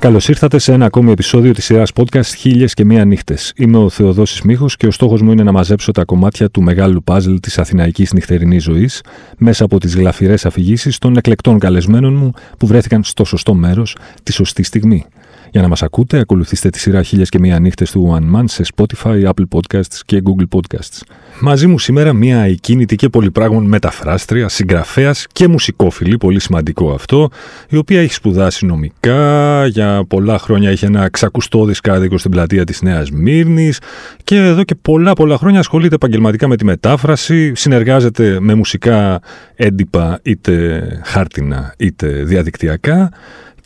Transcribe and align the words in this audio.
Καλώς 0.00 0.28
ήρθατε 0.28 0.58
σε 0.58 0.72
ένα 0.72 0.84
ακόμη 0.84 1.10
επεισόδιο 1.10 1.52
της 1.52 1.64
σειράς 1.64 1.90
podcast 1.94 2.34
Χίλιες 2.36 2.74
και 2.74 2.84
Μία 2.84 3.04
Νύχτες. 3.04 3.52
Είμαι 3.56 3.76
ο 3.76 3.88
Θεοδόσης 3.88 4.42
Μίχο 4.42 4.66
και 4.76 4.86
ο 4.86 4.90
στόχος 4.90 5.22
μου 5.22 5.32
είναι 5.32 5.42
να 5.42 5.52
μαζέψω 5.52 5.92
τα 5.92 6.04
κομμάτια 6.04 6.50
του 6.50 6.62
μεγάλου 6.62 7.02
παζλ 7.02 7.34
της 7.34 7.58
αθηναϊκής 7.58 8.12
νυχτερινής 8.12 8.62
ζωής 8.62 9.02
μέσα 9.38 9.64
από 9.64 9.80
τις 9.80 9.96
γλαφυρές 9.96 10.46
αφηγήσεις 10.46 10.98
των 10.98 11.16
εκλεκτών 11.16 11.58
καλεσμένων 11.58 12.14
μου 12.14 12.30
που 12.58 12.66
βρέθηκαν 12.66 13.04
στο 13.04 13.24
σωστό 13.24 13.54
μέρος 13.54 13.96
τη 14.22 14.32
σωστή 14.32 14.62
στιγμή. 14.62 15.06
Για 15.52 15.62
να 15.62 15.68
μας 15.68 15.82
ακούτε, 15.82 16.18
ακολουθήστε 16.18 16.70
τη 16.70 16.78
σειρά 16.78 17.02
χίλιες 17.02 17.28
και 17.28 17.38
μία 17.38 17.58
νύχτες 17.58 17.90
του 17.90 18.18
One 18.18 18.36
Man 18.36 18.44
σε 18.46 18.64
Spotify, 18.74 19.24
Apple 19.24 19.44
Podcasts 19.58 20.00
και 20.04 20.22
Google 20.24 20.58
Podcasts. 20.58 21.00
Μαζί 21.40 21.66
μου 21.66 21.78
σήμερα 21.78 22.12
μία 22.12 22.40
εκκίνητη 22.40 22.96
και 22.96 23.08
πολυπράγμων 23.08 23.64
μεταφράστρια, 23.64 24.48
συγγραφέας 24.48 25.26
και 25.32 25.48
μουσικόφιλη, 25.48 26.16
πολύ 26.16 26.40
σημαντικό 26.40 26.92
αυτό, 26.92 27.30
η 27.68 27.76
οποία 27.76 28.00
έχει 28.00 28.12
σπουδάσει 28.12 28.66
νομικά, 28.66 29.66
για 29.66 30.04
πολλά 30.08 30.38
χρόνια 30.38 30.70
είχε 30.70 30.86
ένα 30.86 31.10
ξακουστόδης 31.10 31.80
κάδικο 31.80 32.18
στην 32.18 32.30
πλατεία 32.30 32.64
της 32.64 32.82
Νέας 32.82 33.10
Μύρνης 33.10 33.78
και 34.24 34.36
εδώ 34.36 34.64
και 34.64 34.74
πολλά 34.74 35.12
πολλά 35.12 35.36
χρόνια 35.36 35.58
ασχολείται 35.58 35.94
επαγγελματικά 35.94 36.48
με 36.48 36.56
τη 36.56 36.64
μετάφραση, 36.64 37.54
συνεργάζεται 37.54 38.38
με 38.40 38.54
μουσικά 38.54 39.20
έντυπα 39.54 40.20
είτε 40.22 40.82
χάρτινα 41.04 41.74
είτε 41.78 42.08
διαδικτυακά 42.08 43.10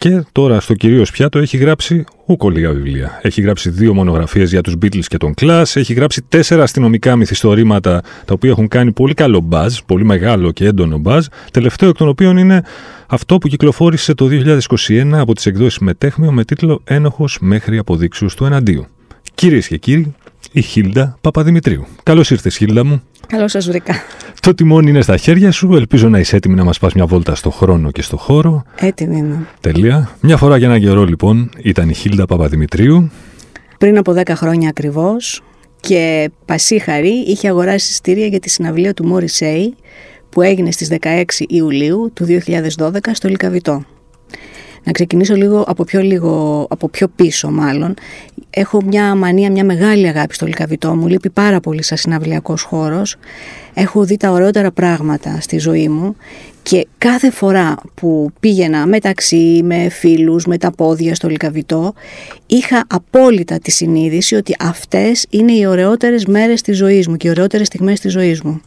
και 0.05 0.25
τώρα 0.33 0.61
στο 0.61 0.75
κυρίως 0.75 1.11
πιάτο 1.11 1.39
έχει 1.39 1.57
γράψει 1.57 2.05
ούκο 2.27 2.51
λίγα 2.51 2.73
βιβλία. 2.73 3.21
Έχει 3.23 3.41
γράψει 3.41 3.71
δύο 3.71 3.95
μονογραφίες 3.95 4.51
για 4.51 4.61
τους 4.61 4.75
Beatles 4.83 5.05
και 5.05 5.17
τον 5.17 5.35
Clash, 5.41 5.63
έχει 5.75 5.93
γράψει 5.93 6.23
τέσσερα 6.23 6.63
αστυνομικά 6.63 7.17
μυθιστορήματα 7.17 8.03
τα 8.25 8.35
οποία 8.35 8.51
έχουν 8.51 8.69
κάνει 8.69 8.93
πολύ 8.93 9.15
καλό 9.15 9.41
μπαζ, 9.41 9.79
πολύ 9.87 10.05
μεγάλο 10.05 10.53
και 10.53 10.67
έντονο 10.67 10.99
μπαζ, 10.99 11.27
τελευταίο 11.51 11.89
εκ 11.89 11.97
των 11.97 12.09
οποίων 12.09 12.37
είναι 12.37 12.63
αυτό 13.07 13.39
που 13.39 13.49
κυκλοφόρησε 13.49 14.15
το 14.15 14.29
2021 14.89 15.13
από 15.13 15.35
τις 15.35 15.47
εκδόσεις 15.47 15.79
Μετέχμιο 15.79 16.33
με 16.33 16.45
τίτλο 16.45 16.81
«Ένοχος 16.85 17.39
μέχρι 17.41 17.79
αποδείξους 17.79 18.35
του 18.35 18.45
εναντίου». 18.45 18.87
Κυρίες 19.35 19.67
και 19.67 19.77
κύριοι, 19.77 20.15
η 20.53 20.61
Χίλντα 20.61 21.19
Παπαδημητρίου. 21.21 21.87
Καλώς 22.03 22.31
ήρθες, 22.31 22.57
Χίλντα 22.57 22.85
μου. 22.85 23.03
Καλώς 23.27 23.51
σας 23.51 23.67
βρήκα. 23.67 23.95
Το 24.45 24.55
τιμόνι 24.55 24.91
είναι 24.91 25.03
στα 25.03 25.17
χέρια 25.17 25.51
σου. 25.51 25.75
Ελπίζω 25.75 26.09
να 26.09 26.19
είσαι 26.19 26.37
έτοιμη 26.37 26.55
να 26.55 26.65
μας 26.65 26.79
πας 26.79 26.95
μια 26.95 27.07
βόλτα 27.07 27.35
στο 27.35 27.51
χρόνο 27.51 27.91
και 27.91 28.03
στο 28.03 28.17
χώρο. 28.17 28.65
Έτοιμη 28.81 29.17
είμαι. 29.17 29.47
Τέλεια. 29.61 30.11
Μια 30.21 30.37
φορά 30.37 30.57
για 30.57 30.67
έναν 30.67 30.81
καιρό, 30.81 31.05
λοιπόν, 31.05 31.51
ήταν 31.63 31.89
η 31.89 31.95
Χίλντα 31.95 32.27
Παπαδημητρίου. 32.27 33.11
Πριν 33.79 33.99
από 33.99 34.13
10 34.13 34.23
χρόνια 34.35 34.69
ακριβώς 34.69 35.43
και 35.81 36.31
πασίχαρη 36.45 37.25
είχε 37.27 37.49
αγοράσει 37.49 37.91
εισιτήρια 37.91 38.27
για 38.27 38.39
τη 38.39 38.51
συναυλία 38.51 38.95
του 38.95 39.07
Μόρισέη 39.07 39.75
που 40.29 40.43
έγινε 40.43 40.71
στις 40.71 40.89
16 41.01 41.23
Ιουλίου 41.49 42.11
του 42.15 42.27
2012 42.79 42.99
στο 43.13 43.29
Λικαβιτό. 43.29 43.85
Να 44.85 44.93
ξεκινήσω 44.93 45.35
λίγο 45.35 45.65
από 45.67 45.85
πιο, 45.85 46.01
λίγο, 46.01 46.67
από 46.71 46.89
πιο 46.89 47.09
πίσω 47.09 47.51
μάλλον. 47.51 47.95
Έχω 48.51 48.83
μια 48.83 49.15
μανία, 49.15 49.51
μια 49.51 49.65
μεγάλη 49.65 50.09
αγάπη 50.09 50.35
στο 50.35 50.47
Λικαβιτό 50.47 50.95
μου. 50.95 51.07
Λείπει 51.07 51.31
πάρα 51.31 51.61
πολύ 51.61 51.83
σαν 51.83 51.97
συναυλιακός 51.97 52.63
χώρος. 52.63 53.17
Έχω 53.75 54.05
δει 54.05 54.17
τα 54.17 54.31
ωραιότερα 54.31 54.71
πράγματα 54.71 55.41
στη 55.41 55.59
ζωή 55.59 55.89
μου 55.89 56.17
και 56.63 56.87
κάθε 56.99 57.31
φορά 57.31 57.77
που 57.95 58.31
πήγαινα 58.41 58.87
μεταξύ 58.87 59.61
με 59.65 59.89
φίλους, 59.89 60.47
με 60.47 60.59
τα 60.59 60.71
πόδια 60.71 61.15
στο 61.15 61.29
Λικαβιτό, 61.29 61.95
είχα 62.47 62.85
απόλυτα 62.87 63.59
τη 63.59 63.71
συνείδηση 63.71 64.35
ότι 64.35 64.57
αυτές 64.59 65.27
είναι 65.31 65.53
οι 65.53 65.67
ωραιότερες 65.67 66.27
μέρες 66.27 66.63
της 66.63 66.77
ζωής 66.77 67.09
μου 67.09 67.17
και 67.17 67.27
οι 67.27 67.31
ωραιότερες 67.31 67.67
στιγμές 67.67 68.01
της 68.01 68.13
ζωής 68.13 68.43
μου. 68.43 68.61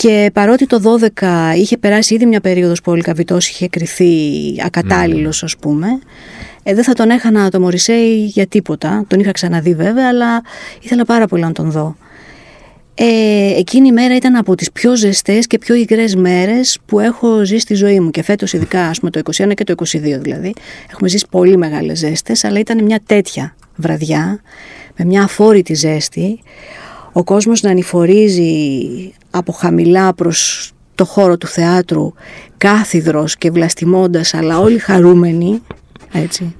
Και 0.00 0.30
παρότι 0.32 0.66
το 0.66 0.98
12 1.18 1.54
είχε 1.56 1.76
περάσει 1.76 2.14
ήδη 2.14 2.26
μια 2.26 2.40
περίοδος 2.40 2.80
που 2.80 2.92
ο 2.92 2.94
Λικαβητός 2.94 3.48
είχε 3.48 3.68
κριθεί 3.68 4.12
ακατάλληλος 4.64 5.42
ας 5.42 5.56
πούμε, 5.56 5.86
ε, 6.62 6.74
δεν 6.74 6.84
θα 6.84 6.92
τον 6.92 7.10
έχανα 7.10 7.50
το 7.50 7.60
Μωρισέη 7.60 8.24
για 8.24 8.46
τίποτα. 8.46 9.04
Τον 9.08 9.20
είχα 9.20 9.32
ξαναδεί 9.32 9.74
βέβαια, 9.74 10.08
αλλά 10.08 10.42
ήθελα 10.80 11.04
πάρα 11.04 11.26
πολύ 11.26 11.42
να 11.42 11.52
τον 11.52 11.70
δω. 11.70 11.96
Ε, 12.94 13.58
εκείνη 13.58 13.88
η 13.88 13.92
μέρα 13.92 14.16
ήταν 14.16 14.36
από 14.36 14.54
τις 14.54 14.72
πιο 14.72 14.96
ζεστές 14.96 15.46
και 15.46 15.58
πιο 15.58 15.74
υγρές 15.74 16.14
μέρες 16.14 16.78
που 16.86 17.00
έχω 17.00 17.44
ζήσει 17.44 17.60
στη 17.60 17.74
ζωή 17.74 18.00
μου 18.00 18.10
και 18.10 18.22
φέτος 18.22 18.52
ειδικά 18.52 18.86
ας 18.86 18.98
πούμε 18.98 19.10
το 19.10 19.20
21 19.36 19.54
και 19.54 19.64
το 19.64 19.74
22 19.78 20.18
δηλαδή 20.20 20.52
έχουμε 20.92 21.08
ζήσει 21.08 21.26
πολύ 21.30 21.56
μεγάλες 21.56 21.98
ζέστες 21.98 22.44
αλλά 22.44 22.58
ήταν 22.58 22.84
μια 22.84 23.00
τέτοια 23.06 23.54
βραδιά 23.76 24.40
με 24.96 25.04
μια 25.04 25.22
αφόρητη 25.22 25.74
ζέστη 25.74 26.40
ο 27.12 27.24
κόσμος 27.24 27.62
να 27.62 27.70
ανηφορίζει 27.70 28.52
από 29.30 29.52
χαμηλά 29.52 30.14
προς 30.14 30.72
το 30.94 31.04
χώρο 31.04 31.38
του 31.38 31.46
θεάτρου 31.46 32.12
κάθιδρος 32.56 33.36
και 33.36 33.50
βλαστημώντας 33.50 34.34
αλλά 34.34 34.58
όλοι 34.58 34.78
χαρούμενοι 34.78 35.62
έτσι. 36.12 36.54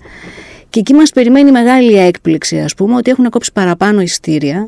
Και 0.70 0.81
εκεί 0.81 0.94
μας 0.94 1.10
περιμένει 1.10 1.50
μεγάλη 1.50 1.94
έκπληξη 1.98 2.60
ας 2.60 2.75
πούμε 2.75 2.97
ότι 2.97 3.10
έχουν 3.10 3.31
κόψει 3.31 3.53
παραπάνω 3.53 4.00
ειστήρια 4.00 4.64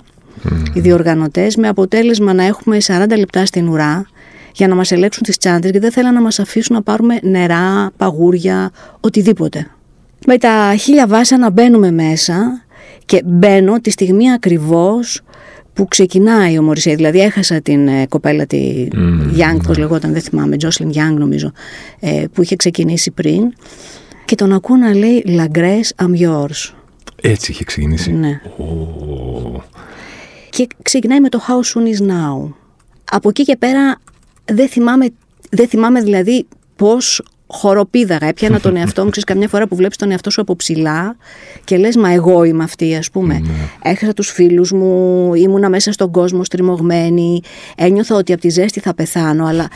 οι 0.72 0.80
διοργανωτές 0.80 1.56
με 1.56 1.68
αποτέλεσμα 1.68 2.32
να 2.32 2.44
έχουμε 2.44 2.76
40 2.86 3.04
λεπτά 3.18 3.46
στην 3.46 3.68
ουρά 3.68 4.06
για 4.54 4.68
να 4.68 4.74
μας 4.74 4.92
ελέγξουν 4.92 5.22
τις 5.22 5.38
τσάντες 5.38 5.70
και 5.70 5.80
δεν 5.80 5.92
θέλαν 5.92 6.14
να 6.14 6.20
μας 6.20 6.38
αφήσουν 6.38 6.76
να 6.76 6.82
πάρουμε 6.82 7.18
νερά, 7.22 7.90
παγούρια, 7.96 8.70
οτιδήποτε. 9.00 9.70
Με 10.26 10.38
τα 10.38 10.74
χίλια 10.78 11.06
βάσανα 11.06 11.50
μπαίνουμε 11.50 11.90
μέσα 11.90 12.64
και 13.04 13.22
μπαίνω 13.24 13.80
τη 13.80 13.90
στιγμή 13.90 14.32
ακριβώς 14.32 15.22
που 15.74 15.88
ξεκινάει 15.88 16.58
ο 16.58 16.62
Μωρισέη. 16.62 16.94
Δηλαδή 16.94 17.20
έχασα 17.20 17.60
την 17.60 17.88
ε, 17.88 18.06
κοπέλα 18.06 18.46
τη 18.46 18.88
mm, 18.92 19.38
Young, 19.38 19.60
πώς 19.66 19.78
λεγόταν, 19.78 20.12
δεν 20.12 20.22
θυμάμαι, 20.22 20.56
Τζόσλιν 20.56 20.90
Young 20.90 21.16
νομίζω, 21.18 21.52
ε, 22.00 22.24
που 22.32 22.42
είχε 22.42 22.56
ξεκινήσει 22.56 23.10
πριν 23.10 23.52
και 24.24 24.34
τον 24.34 24.52
ακούω 24.52 24.76
να 24.76 24.94
λέει 24.94 25.24
«La 25.26 25.58
Grace, 25.58 26.04
I'm 26.04 26.20
yours». 26.20 26.72
Έτσι 27.20 27.50
είχε 27.50 27.64
ξεκινήσει. 27.64 28.12
Ναι. 28.12 28.40
Και 30.50 30.66
ξεκινάει 30.82 31.20
με 31.20 31.28
το 31.28 31.40
«How 31.48 31.76
soon 31.76 31.86
is 31.86 32.10
now». 32.10 32.52
Από 33.04 33.28
εκεί 33.28 33.42
και 33.42 33.56
πέρα 33.56 34.00
δεν 34.44 34.68
θυμάμαι, 34.68 35.08
δεν 35.50 35.68
θυμάμαι 35.68 36.00
δηλαδή 36.00 36.46
πώς 36.76 37.22
χοροπίδαγα. 37.52 38.26
Έπιανα 38.26 38.60
τον 38.60 38.76
εαυτό 38.76 39.04
μου, 39.04 39.10
ξέρεις, 39.10 39.28
καμιά 39.28 39.48
φορά 39.48 39.66
που 39.66 39.76
βλέπεις 39.76 39.96
τον 39.96 40.10
εαυτό 40.10 40.30
σου 40.30 40.40
από 40.40 40.56
ψηλά 40.56 41.16
και 41.64 41.76
λες, 41.76 41.96
Μα 41.96 42.12
εγώ 42.12 42.44
είμαι 42.44 42.64
αυτή, 42.64 42.94
ας 42.94 43.10
πούμε. 43.10 43.40
Mm. 43.44 43.48
Έχασα 43.82 44.12
τους 44.12 44.30
φίλους 44.30 44.72
μου, 44.72 45.34
ήμουνα 45.34 45.68
μέσα 45.68 45.92
στον 45.92 46.10
κόσμο 46.10 46.44
στριμωγμένη. 46.44 47.40
Ένιωθα 47.76 48.16
ότι 48.16 48.32
από 48.32 48.40
τη 48.40 48.48
ζέστη 48.48 48.80
θα 48.80 48.94
πεθάνω, 48.94 49.46
αλλά 49.46 49.68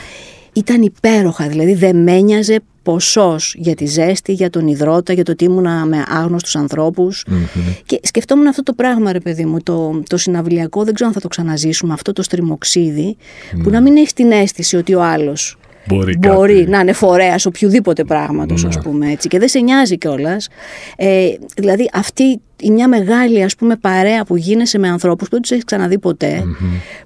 ήταν 0.53 0.81
υπέροχα. 0.81 1.47
Δηλαδή 1.47 1.73
δεν 1.73 1.95
με 2.03 2.11
ένοιαζε 2.11 2.59
ποσός 2.83 3.55
για 3.57 3.75
τη 3.75 3.85
ζέστη, 3.85 4.33
για 4.33 4.49
τον 4.49 4.67
υδρότα, 4.67 5.13
για 5.13 5.23
το 5.23 5.31
ότι 5.31 5.43
ήμουνα 5.43 5.85
με 5.85 6.03
άγνωστους 6.07 6.55
ανθρώπους. 6.55 7.25
Mm-hmm. 7.29 7.81
Και 7.85 7.99
σκεφτόμουν 8.03 8.47
αυτό 8.47 8.63
το 8.63 8.73
πράγμα, 8.73 9.11
ρε 9.11 9.19
παιδί 9.19 9.45
μου, 9.45 9.61
το, 9.63 10.01
το 10.07 10.17
συναυλιακό, 10.17 10.83
δεν 10.83 10.93
ξέρω 10.93 11.09
αν 11.09 11.15
θα 11.15 11.21
το 11.21 11.27
ξαναζήσουμε, 11.27 11.93
αυτό 11.93 12.13
το 12.13 12.21
στριμοξίδι, 12.21 13.17
mm. 13.17 13.59
που 13.63 13.69
να 13.69 13.81
μην 13.81 13.97
έχει 13.97 14.13
την 14.13 14.31
αίσθηση 14.31 14.75
ότι 14.75 14.93
ο 14.93 15.03
άλλος 15.03 15.57
Μπορεί, 15.87 16.17
μπορεί 16.17 16.65
να 16.69 16.79
είναι 16.79 16.93
φορέας 16.93 17.45
οποιοδήποτε 17.45 18.03
πράγματος, 18.03 18.65
ας 18.65 18.75
ναι. 18.75 18.81
πούμε 18.81 19.11
έτσι. 19.11 19.27
Και 19.27 19.39
δεν 19.39 19.47
σε 19.47 19.59
νοιάζει 19.59 19.97
κιόλας. 19.97 20.47
Ε, 20.95 21.27
δηλαδή, 21.55 21.89
αυτή 21.93 22.41
η 22.61 22.71
μια 22.71 22.87
μεγάλη 22.87 23.43
ας 23.43 23.55
πούμε 23.55 23.75
παρέα 23.75 24.25
που 24.25 24.37
γίνεσαι 24.37 24.77
με 24.77 24.89
ανθρώπους 24.89 25.27
που 25.27 25.33
δεν 25.33 25.41
τους 25.41 25.51
έχεις 25.51 25.63
ξαναδεί 25.63 25.99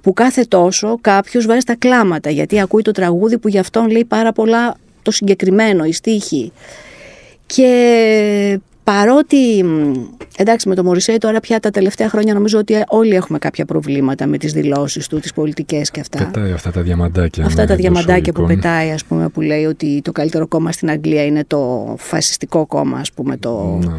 που 0.01 0.13
κάθε 0.13 0.43
τόσο 0.43 0.97
κάποιος 1.01 1.45
βάζει 1.45 1.63
τα 1.65 1.75
κλάματα 1.75 2.29
γιατί 2.29 2.59
ακούει 2.59 2.81
το 2.81 2.91
τραγούδι 2.91 3.37
που 3.37 3.47
γι' 3.47 3.59
αυτόν 3.59 3.89
λέει 3.89 4.05
πάρα 4.05 4.31
πολλά 4.31 4.75
το 5.01 5.11
συγκεκριμένο, 5.11 5.83
η 5.83 5.91
στίχη. 5.91 6.51
Και 7.45 8.59
παρότι, 8.93 9.65
εντάξει 10.37 10.67
με 10.67 10.75
το 10.75 10.83
Μωρισέη 10.83 11.17
τώρα 11.17 11.39
πια 11.39 11.59
τα 11.59 11.69
τελευταία 11.69 12.09
χρόνια 12.09 12.33
νομίζω 12.33 12.59
ότι 12.59 12.83
όλοι 12.87 13.15
έχουμε 13.15 13.39
κάποια 13.39 13.65
προβλήματα 13.65 14.27
με 14.27 14.37
τις 14.37 14.53
δηλώσεις 14.53 15.07
του, 15.07 15.19
τις 15.19 15.33
πολιτικές 15.33 15.91
και 15.91 15.99
αυτά. 15.99 16.29
Πετάει 16.31 16.51
αυτά 16.51 16.71
τα 16.71 16.81
διαμαντάκια. 16.81 17.45
Αυτά 17.45 17.65
τα 17.65 17.75
διαμαντάκια 17.75 18.33
που 18.33 18.45
πετάει 18.45 18.91
ας 18.91 19.05
πούμε 19.05 19.29
που 19.29 19.41
λέει 19.41 19.65
ότι 19.65 20.01
το 20.03 20.11
καλύτερο 20.11 20.47
κόμμα 20.47 20.71
στην 20.71 20.89
Αγγλία 20.89 21.25
είναι 21.25 21.43
το 21.47 21.93
φασιστικό 21.97 22.65
κόμμα 22.65 22.97
ας 22.97 23.11
πούμε 23.11 23.37
το 23.37 23.79
ναι. 23.83 23.93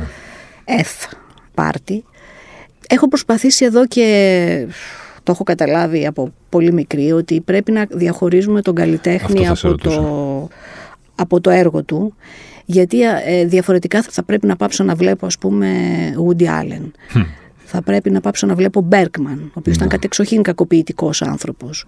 F 0.66 1.14
party. 1.54 1.98
Έχω 2.88 3.08
προσπαθήσει 3.08 3.64
εδώ 3.64 3.86
και 3.86 4.66
το 5.22 5.32
έχω 5.32 5.44
καταλάβει 5.44 6.06
από 6.06 6.32
πολύ 6.48 6.72
μικρή 6.72 7.12
ότι 7.12 7.40
πρέπει 7.40 7.72
να 7.72 7.86
διαχωρίζουμε 7.90 8.62
τον 8.62 8.74
καλλιτέχνη 8.74 9.48
από 9.48 9.74
το, 9.74 10.48
από 11.14 11.40
το 11.40 11.50
έργο 11.50 11.82
του 11.82 12.14
γιατί 12.64 13.03
ε, 13.03 13.44
διαφορετικά 13.44 14.03
θα 14.03 14.23
πρέπει 14.23 14.47
να 14.47 14.56
πάψω 14.56 14.85
να 14.85 14.94
βλέπω 14.94 15.26
ας 15.26 15.38
πούμε 15.38 15.69
Woody 16.26 16.44
Allen. 16.44 16.91
Θα 17.64 17.82
πρέπει 17.82 18.11
να 18.11 18.20
πάψω 18.20 18.47
να 18.47 18.55
βλέπω 18.55 18.88
Bergman, 18.93 19.38
ο 19.38 19.55
οποίος 19.55 19.76
ήταν 19.76 19.87
ναι. 19.87 19.93
κατεξοχήν 19.93 20.43
κακοποιητικός 20.43 21.23
άνθρωπος. 21.23 21.85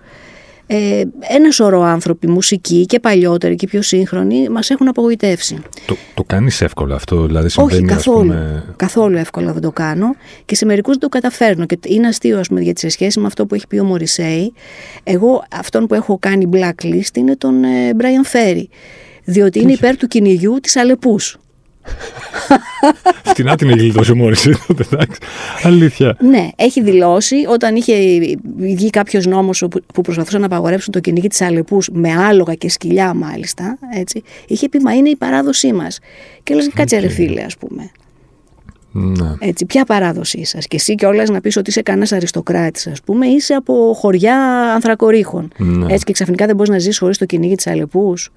Ε, 0.66 1.02
ένα 1.28 1.50
σωρό 1.50 1.82
άνθρωποι, 1.82 2.28
μουσικοί 2.28 2.86
και 2.86 3.00
παλιότεροι 3.00 3.54
και 3.54 3.66
πιο 3.66 3.82
σύγχρονοι, 3.82 4.48
μας 4.48 4.70
έχουν 4.70 4.88
απογοητεύσει. 4.88 5.58
Το, 5.86 5.96
το 6.14 6.24
κάνεις 6.26 6.60
εύκολα 6.60 6.94
αυτό, 6.94 7.26
δηλαδή 7.26 7.48
συμβαίνει. 7.48 7.78
Όχι, 7.78 7.94
καθόλου. 7.94 8.28
πούμε... 8.28 8.74
Καθόλου 8.76 9.16
εύκολα 9.16 9.52
δεν 9.52 9.62
το 9.62 9.72
κάνω 9.72 10.14
και 10.44 10.54
σε 10.54 10.64
μερικούς 10.64 10.92
δεν 10.92 11.00
το 11.00 11.08
καταφέρνω. 11.08 11.66
Και 11.66 11.78
είναι 11.86 12.06
αστείο, 12.06 12.38
ας 12.38 12.48
πούμε, 12.48 12.60
γιατί 12.60 12.80
σε 12.80 12.88
σχέση 12.88 13.20
με 13.20 13.26
αυτό 13.26 13.46
που 13.46 13.54
έχει 13.54 13.66
πει 13.66 13.78
ο 13.78 13.84
Μωρισέη, 13.84 14.52
εγώ 15.02 15.44
αυτόν 15.50 15.86
που 15.86 15.94
έχω 15.94 16.18
κάνει 16.20 16.48
blacklist 16.52 17.16
είναι 17.16 17.36
τον 17.36 17.64
ε, 17.64 17.90
Brian 17.98 18.36
Ferry 18.36 18.64
διότι 19.24 19.60
είναι 19.60 19.72
υπέρ 19.72 19.96
του 19.96 20.06
κυνηγιού 20.06 20.58
της 20.62 20.76
Αλεπούς. 20.76 21.38
Φτηνά 23.24 23.56
την 23.56 23.68
έχει 23.68 23.78
γλιτώσει 23.78 24.12
ο 24.12 24.16
Μόρισεϊ 24.16 24.56
τότε, 24.66 24.84
εντάξει. 24.92 25.20
Αλήθεια. 25.62 26.16
Ναι, 26.20 26.48
έχει 26.56 26.82
δηλώσει 26.82 27.36
όταν 27.48 27.76
είχε 27.76 27.94
βγει 28.56 28.90
κάποιος 28.90 29.26
νόμος 29.26 29.64
που 29.94 30.00
προσπαθούσαν 30.00 30.40
να 30.40 30.46
απαγορεύσουν 30.46 30.92
το 30.92 31.00
κυνήγι 31.00 31.28
της 31.28 31.40
Αλεπούς 31.40 31.88
με 31.92 32.12
άλογα 32.12 32.54
και 32.54 32.70
σκυλιά, 32.70 33.14
μάλιστα. 33.14 33.78
Έτσι, 33.94 34.22
είχε 34.46 34.68
πει 34.68 34.78
Μα 34.78 34.92
είναι 34.94 35.08
η 35.08 35.16
παράδοσή 35.16 35.72
μας. 35.72 35.98
Και 36.42 36.54
λες, 36.54 36.70
κάτσε 36.74 36.98
ρε 36.98 37.08
φίλε, 37.08 37.42
ας 37.42 37.56
πούμε. 37.56 37.90
Ναι. 38.92 39.34
Έτσι, 39.38 39.66
ποια 39.66 39.84
παράδοσή 39.84 40.44
σας. 40.44 40.66
Και 40.66 40.76
εσύ 40.76 40.94
κιόλας 40.94 41.28
να 41.28 41.40
πεις 41.40 41.56
ότι 41.56 41.70
είσαι 41.70 41.82
κανένας 41.82 42.12
αριστοκράτης, 42.12 42.86
ας 42.86 43.00
πούμε, 43.02 43.26
είσαι 43.26 43.54
από 43.54 43.94
χωριά 43.96 44.36
ανθρακορίχων. 44.74 45.52
Ναι. 45.56 45.92
Έτσι, 45.92 46.04
και 46.04 46.12
ξαφνικά 46.12 46.46
δεν 46.46 46.56
μπορείς 46.56 46.70
να 46.70 46.78
ζήσει 46.78 46.98
χωρίς 46.98 47.18
το 47.18 47.24
κυνήγι 47.24 47.54
της 47.54 47.66
Αλεπούς. 47.66 48.30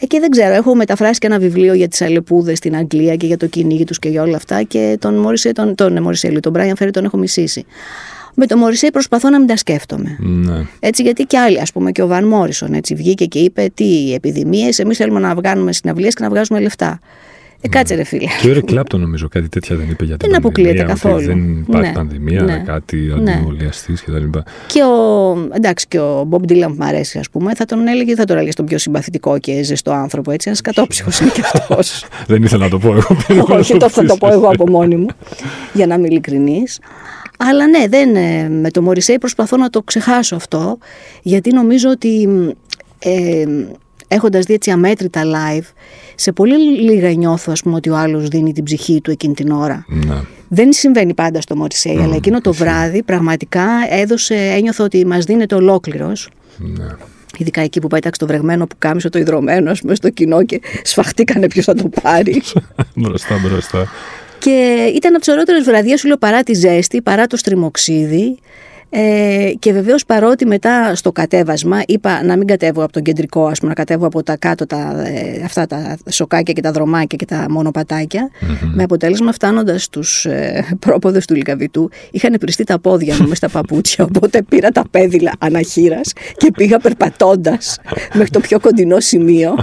Ε, 0.00 0.06
και 0.06 0.20
δεν 0.20 0.30
ξέρω, 0.30 0.54
έχω 0.54 0.74
μεταφράσει 0.74 1.18
και 1.18 1.26
ένα 1.26 1.38
βιβλίο 1.38 1.74
για 1.74 1.88
τις 1.88 2.02
αλεπούδες 2.02 2.58
στην 2.58 2.76
Αγγλία 2.76 3.16
και 3.16 3.26
για 3.26 3.36
το 3.36 3.46
κυνήγι 3.46 3.84
τους 3.84 3.98
και 3.98 4.08
για 4.08 4.22
όλα 4.22 4.36
αυτά. 4.36 4.62
Και 4.62 4.96
τον 5.00 5.14
Μόρισεϊ, 5.14 5.52
τον, 5.52 5.74
τον, 5.74 6.02
Μόρισεϊ, 6.02 6.40
τον 6.40 6.52
Brian 6.56 6.82
Ferry 6.82 6.90
τον 6.90 7.04
έχω 7.04 7.16
μισήσει. 7.16 7.64
Με 8.34 8.46
τον 8.46 8.58
Μωρισέη 8.58 8.90
προσπαθώ 8.90 9.30
να 9.30 9.38
μην 9.38 9.46
τα 9.46 9.56
σκέφτομαι. 9.56 10.16
Ναι. 10.18 10.66
Έτσι, 10.80 11.02
γιατί 11.02 11.24
και 11.24 11.38
άλλοι, 11.38 11.60
ας 11.60 11.72
πούμε, 11.72 11.92
και 11.92 12.02
ο 12.02 12.06
Βαν 12.06 12.24
Μόρισον 12.24 12.74
έτσι, 12.74 12.94
βγήκε 12.94 13.24
και 13.24 13.38
είπε: 13.38 13.70
Τι 13.74 14.14
επιδημίες, 14.14 14.78
εμείς 14.78 14.96
θέλουμε 14.96 15.20
να 15.20 15.34
βγάλουμε 15.34 15.72
συναυλίες 15.72 16.14
και 16.14 16.22
να 16.22 16.28
βγάζουμε 16.28 16.60
λεφτά. 16.60 17.00
Ε, 17.62 17.68
κάτσε 17.68 17.94
ρε 17.94 18.04
φίλε. 18.04 18.28
Και 18.40 18.48
ο 18.50 18.54
Eric 18.54 18.74
Clapton 18.74 18.98
νομίζω 18.98 19.28
κάτι 19.28 19.48
τέτοια 19.48 19.76
δεν 19.76 19.88
είπε 19.90 20.04
για 20.04 20.16
την 20.16 20.28
Δεν 20.28 20.38
αποκλείεται 20.38 20.84
πανδημία, 20.84 20.92
ότι 20.94 21.02
καθόλου. 21.02 21.26
Δεν 21.26 21.58
υπάρχει 21.68 21.88
Ναι. 21.88 21.94
πανδημία, 21.94 22.42
Ναι. 22.42 22.62
κάτι 22.66 22.96
Ναι. 22.96 23.32
αντιολιαστή 23.32 23.92
κτλ. 23.92 24.38
Και 24.66 24.82
ο, 24.82 25.48
εντάξει, 25.52 25.86
και 25.88 25.98
ο 25.98 26.24
Μπομπ 26.26 26.44
Ντίλαν 26.44 26.70
που 26.70 26.76
μου 26.82 26.88
αρέσει, 26.88 27.18
ας 27.18 27.30
πούμε, 27.30 27.54
θα 27.54 27.64
τον 27.64 27.88
έλεγε, 27.88 28.14
θα 28.14 28.24
τον 28.24 28.36
έλεγε 28.36 28.50
στον 28.50 28.66
πιο 28.66 28.78
συμπαθητικό 28.78 29.38
και 29.38 29.62
ζεστό 29.62 29.90
άνθρωπο. 29.92 30.30
Έτσι, 30.30 30.48
ένας 30.48 30.60
κατόψυχος 30.60 31.20
είναι 31.20 31.30
κι 31.30 31.40
αυτός. 31.40 32.04
δεν 32.26 32.42
ήθελα 32.42 32.64
να 32.64 32.70
το 32.70 32.78
πω 32.78 32.94
εγώ. 33.28 33.46
Όχι, 33.48 33.76
το 33.76 33.88
θα 33.88 34.04
το 34.04 34.16
πω 34.16 34.28
εγώ 34.28 34.46
από 34.48 34.68
μόνη 34.70 34.96
μου, 34.96 35.06
για 35.72 35.86
να 35.86 35.94
είμαι 35.94 36.06
ειλικρινή. 36.06 36.62
Αλλά 37.38 37.66
ναι, 37.68 37.84
δεν, 37.88 38.16
ε, 38.16 38.48
με 38.48 38.70
το 38.70 38.82
Μωρισέη 38.82 39.18
προσπαθώ 39.18 39.56
να 39.56 39.70
το 39.70 39.82
ξεχάσω 39.82 40.36
αυτό, 40.36 40.78
γιατί 41.22 41.52
νομίζω 41.52 41.90
ότι 41.90 42.28
ε, 42.98 43.44
έχοντας 44.08 44.44
δει 44.44 44.54
έτσι 44.54 44.70
αμέτρητα 44.70 45.22
live, 45.24 45.64
σε 46.20 46.32
πολύ 46.32 46.80
λίγα 46.80 47.12
νιώθω 47.12 47.52
ας 47.52 47.62
πούμε, 47.62 47.74
ότι 47.76 47.90
ο 47.90 47.96
άλλος 47.96 48.28
δίνει 48.28 48.52
την 48.52 48.64
ψυχή 48.64 49.00
του 49.00 49.10
εκείνη 49.10 49.34
την 49.34 49.50
ώρα. 49.50 49.84
Ναι. 49.88 50.16
Δεν 50.48 50.72
συμβαίνει 50.72 51.14
πάντα 51.14 51.40
στο 51.40 51.56
Μωρισέη, 51.56 51.98
αλλά 52.02 52.14
εκείνο 52.14 52.40
το 52.40 52.52
βράδυ 52.52 53.02
πραγματικά 53.02 53.68
έδωσε, 53.90 54.34
ένιωθα 54.34 54.84
ότι 54.84 55.06
μας 55.06 55.24
δίνεται 55.24 55.54
ολόκληρος. 55.54 56.28
Ναι. 56.56 56.86
Ειδικά 57.38 57.60
εκεί 57.60 57.80
που 57.80 57.86
πέταξε 57.86 58.20
το 58.20 58.26
βρεγμένο 58.26 58.66
που 58.66 58.74
κάμισε 58.78 59.08
το 59.08 59.18
υδρωμένο 59.18 59.70
ας 59.70 59.80
πούμε, 59.80 59.94
στο 59.94 60.10
κοινό 60.10 60.44
και 60.44 60.60
σφαχτήκανε 60.82 61.46
ποιος 61.46 61.64
θα 61.64 61.74
το 61.74 61.90
πάρει. 62.02 62.42
μπροστά, 62.94 63.38
μπροστά. 63.38 63.88
Και 64.38 64.86
ήταν 64.94 65.10
από 65.10 65.20
τις 65.20 65.28
ωραιότερες 65.32 65.64
βραδιές, 65.64 66.00
σου 66.00 66.06
λέω, 66.06 66.16
παρά 66.16 66.42
τη 66.42 66.54
ζέστη, 66.54 67.02
παρά 67.02 67.26
το 67.26 67.36
στριμοξίδι. 67.36 68.38
Ε, 68.92 69.50
και 69.58 69.72
βεβαίως 69.72 70.04
παρότι 70.04 70.46
μετά 70.46 70.94
στο 70.94 71.12
κατέβασμα 71.12 71.82
είπα 71.86 72.24
να 72.24 72.36
μην 72.36 72.46
κατέβω 72.46 72.82
από 72.82 72.92
τον 72.92 73.02
κεντρικό, 73.02 73.46
ας 73.46 73.58
πούμε, 73.58 73.68
να 73.68 73.74
κατέβω 73.74 74.06
από 74.06 74.22
τα 74.22 74.36
κάτω 74.36 74.66
τα, 74.66 75.02
ε, 75.06 75.42
αυτά 75.44 75.66
τα 75.66 75.96
σοκάκια 76.10 76.52
και 76.52 76.60
τα 76.60 76.72
δρομάκια 76.72 77.16
και 77.16 77.24
τα 77.24 77.46
μονοπατάκια. 77.50 78.30
Με 78.74 78.82
αποτέλεσμα 78.82 79.32
φτάνοντας 79.32 79.82
στους 79.82 80.24
ε, 80.24 80.64
πρόποδες 80.78 81.26
του 81.26 81.34
Λικαβητού, 81.34 81.90
είχαν 82.10 82.36
πριστεί 82.40 82.64
τα 82.64 82.78
πόδια 82.80 83.16
μου 83.20 83.28
μες 83.28 83.36
στα 83.36 83.48
παπούτσια. 83.48 84.04
Οπότε 84.04 84.42
πήρα 84.42 84.68
τα 84.70 84.84
πέδιλα 84.90 85.32
αναχείρας 85.38 86.12
και 86.36 86.50
πήγα 86.56 86.78
περπατώντας 86.78 87.78
μέχρι 88.14 88.30
το 88.30 88.40
πιο 88.40 88.60
κοντινό 88.60 89.00
σημείο. 89.00 89.54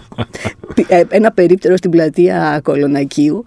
Πη- 0.73 0.85
ε, 0.91 1.03
ένα 1.09 1.31
περίπτερο 1.31 1.77
στην 1.77 1.91
πλατεία 1.91 2.59
Κολονακίου. 2.63 3.45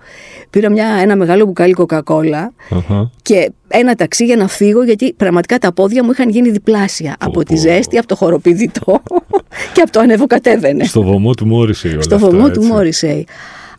Πήρα 0.51 0.71
μια, 0.71 0.87
ένα 0.87 1.17
μεγάλο 1.17 1.45
μπουκάλι 1.45 1.73
κοκακόλα 1.73 2.53
Αχα. 2.71 3.11
και 3.23 3.53
ένα 3.73 3.95
ταξί 3.95 4.25
για 4.25 4.37
να 4.37 4.49
φύγω 4.49 4.83
γιατί 4.83 5.13
πραγματικά 5.13 5.59
τα 5.59 5.73
πόδια 5.73 6.05
μου 6.05 6.11
είχαν 6.11 6.29
γίνει 6.29 6.51
διπλάσια 6.51 7.17
από 7.21 7.43
τη 7.45 7.55
πω. 7.55 7.61
ζέστη, 7.61 7.99
από 7.99 8.07
το 8.07 8.15
χοροπηδητό 8.17 9.03
και 9.75 9.81
από 9.81 9.91
το 9.91 10.01
ανεβοκατέβαινε. 10.01 10.85
Στο 10.85 11.03
βωμό 11.03 11.35
του 11.35 11.47
Μόρισεϊ 11.47 11.93
όλα 11.93 12.03
Στο 12.03 12.15
αυτά, 12.15 12.29
βωμό 12.29 12.51
του 12.51 12.61
έτσι. 12.61 12.73
Μόρισεϊ. 12.73 13.27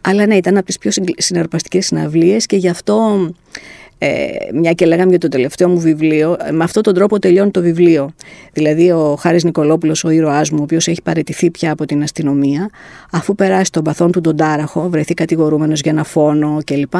Αλλά 0.01 0.25
ναι, 0.25 0.35
ήταν 0.35 0.57
από 0.57 0.65
τις 0.65 0.77
πιο 0.77 0.91
συγκ- 0.91 1.21
συναρπαστικές 1.21 1.85
συναυλίες 1.85 2.45
και 2.45 2.55
γι' 2.55 2.69
αυτό, 2.69 3.29
ε, 3.97 4.07
μια 4.53 4.71
και 4.73 4.85
λέγαμε 4.85 5.09
για 5.09 5.19
το 5.19 5.27
τελευταίο 5.27 5.69
μου 5.69 5.79
βιβλίο, 5.79 6.37
ε, 6.47 6.51
με 6.51 6.63
αυτόν 6.63 6.83
τον 6.83 6.93
τρόπο 6.93 7.19
τελειώνει 7.19 7.51
το 7.51 7.61
βιβλίο. 7.61 8.13
Δηλαδή 8.53 8.91
ο 8.91 9.15
Χάρης 9.19 9.43
Νικολόπουλος, 9.43 10.03
ο 10.03 10.09
ήρωάς 10.09 10.49
μου, 10.49 10.57
ο 10.59 10.63
οποίος 10.63 10.87
έχει 10.87 11.01
παραιτηθεί 11.01 11.51
πια 11.51 11.71
από 11.71 11.85
την 11.85 12.03
αστυνομία, 12.03 12.69
αφού 13.11 13.35
περάσει 13.35 13.71
τον 13.71 13.83
παθόν 13.83 14.11
του 14.11 14.21
τον 14.21 14.35
τάραχο, 14.35 14.89
βρεθεί 14.89 15.13
κατηγορούμενος 15.13 15.81
για 15.81 15.91
ένα 15.91 16.03
φόνο 16.03 16.57
κλπ. 16.65 16.93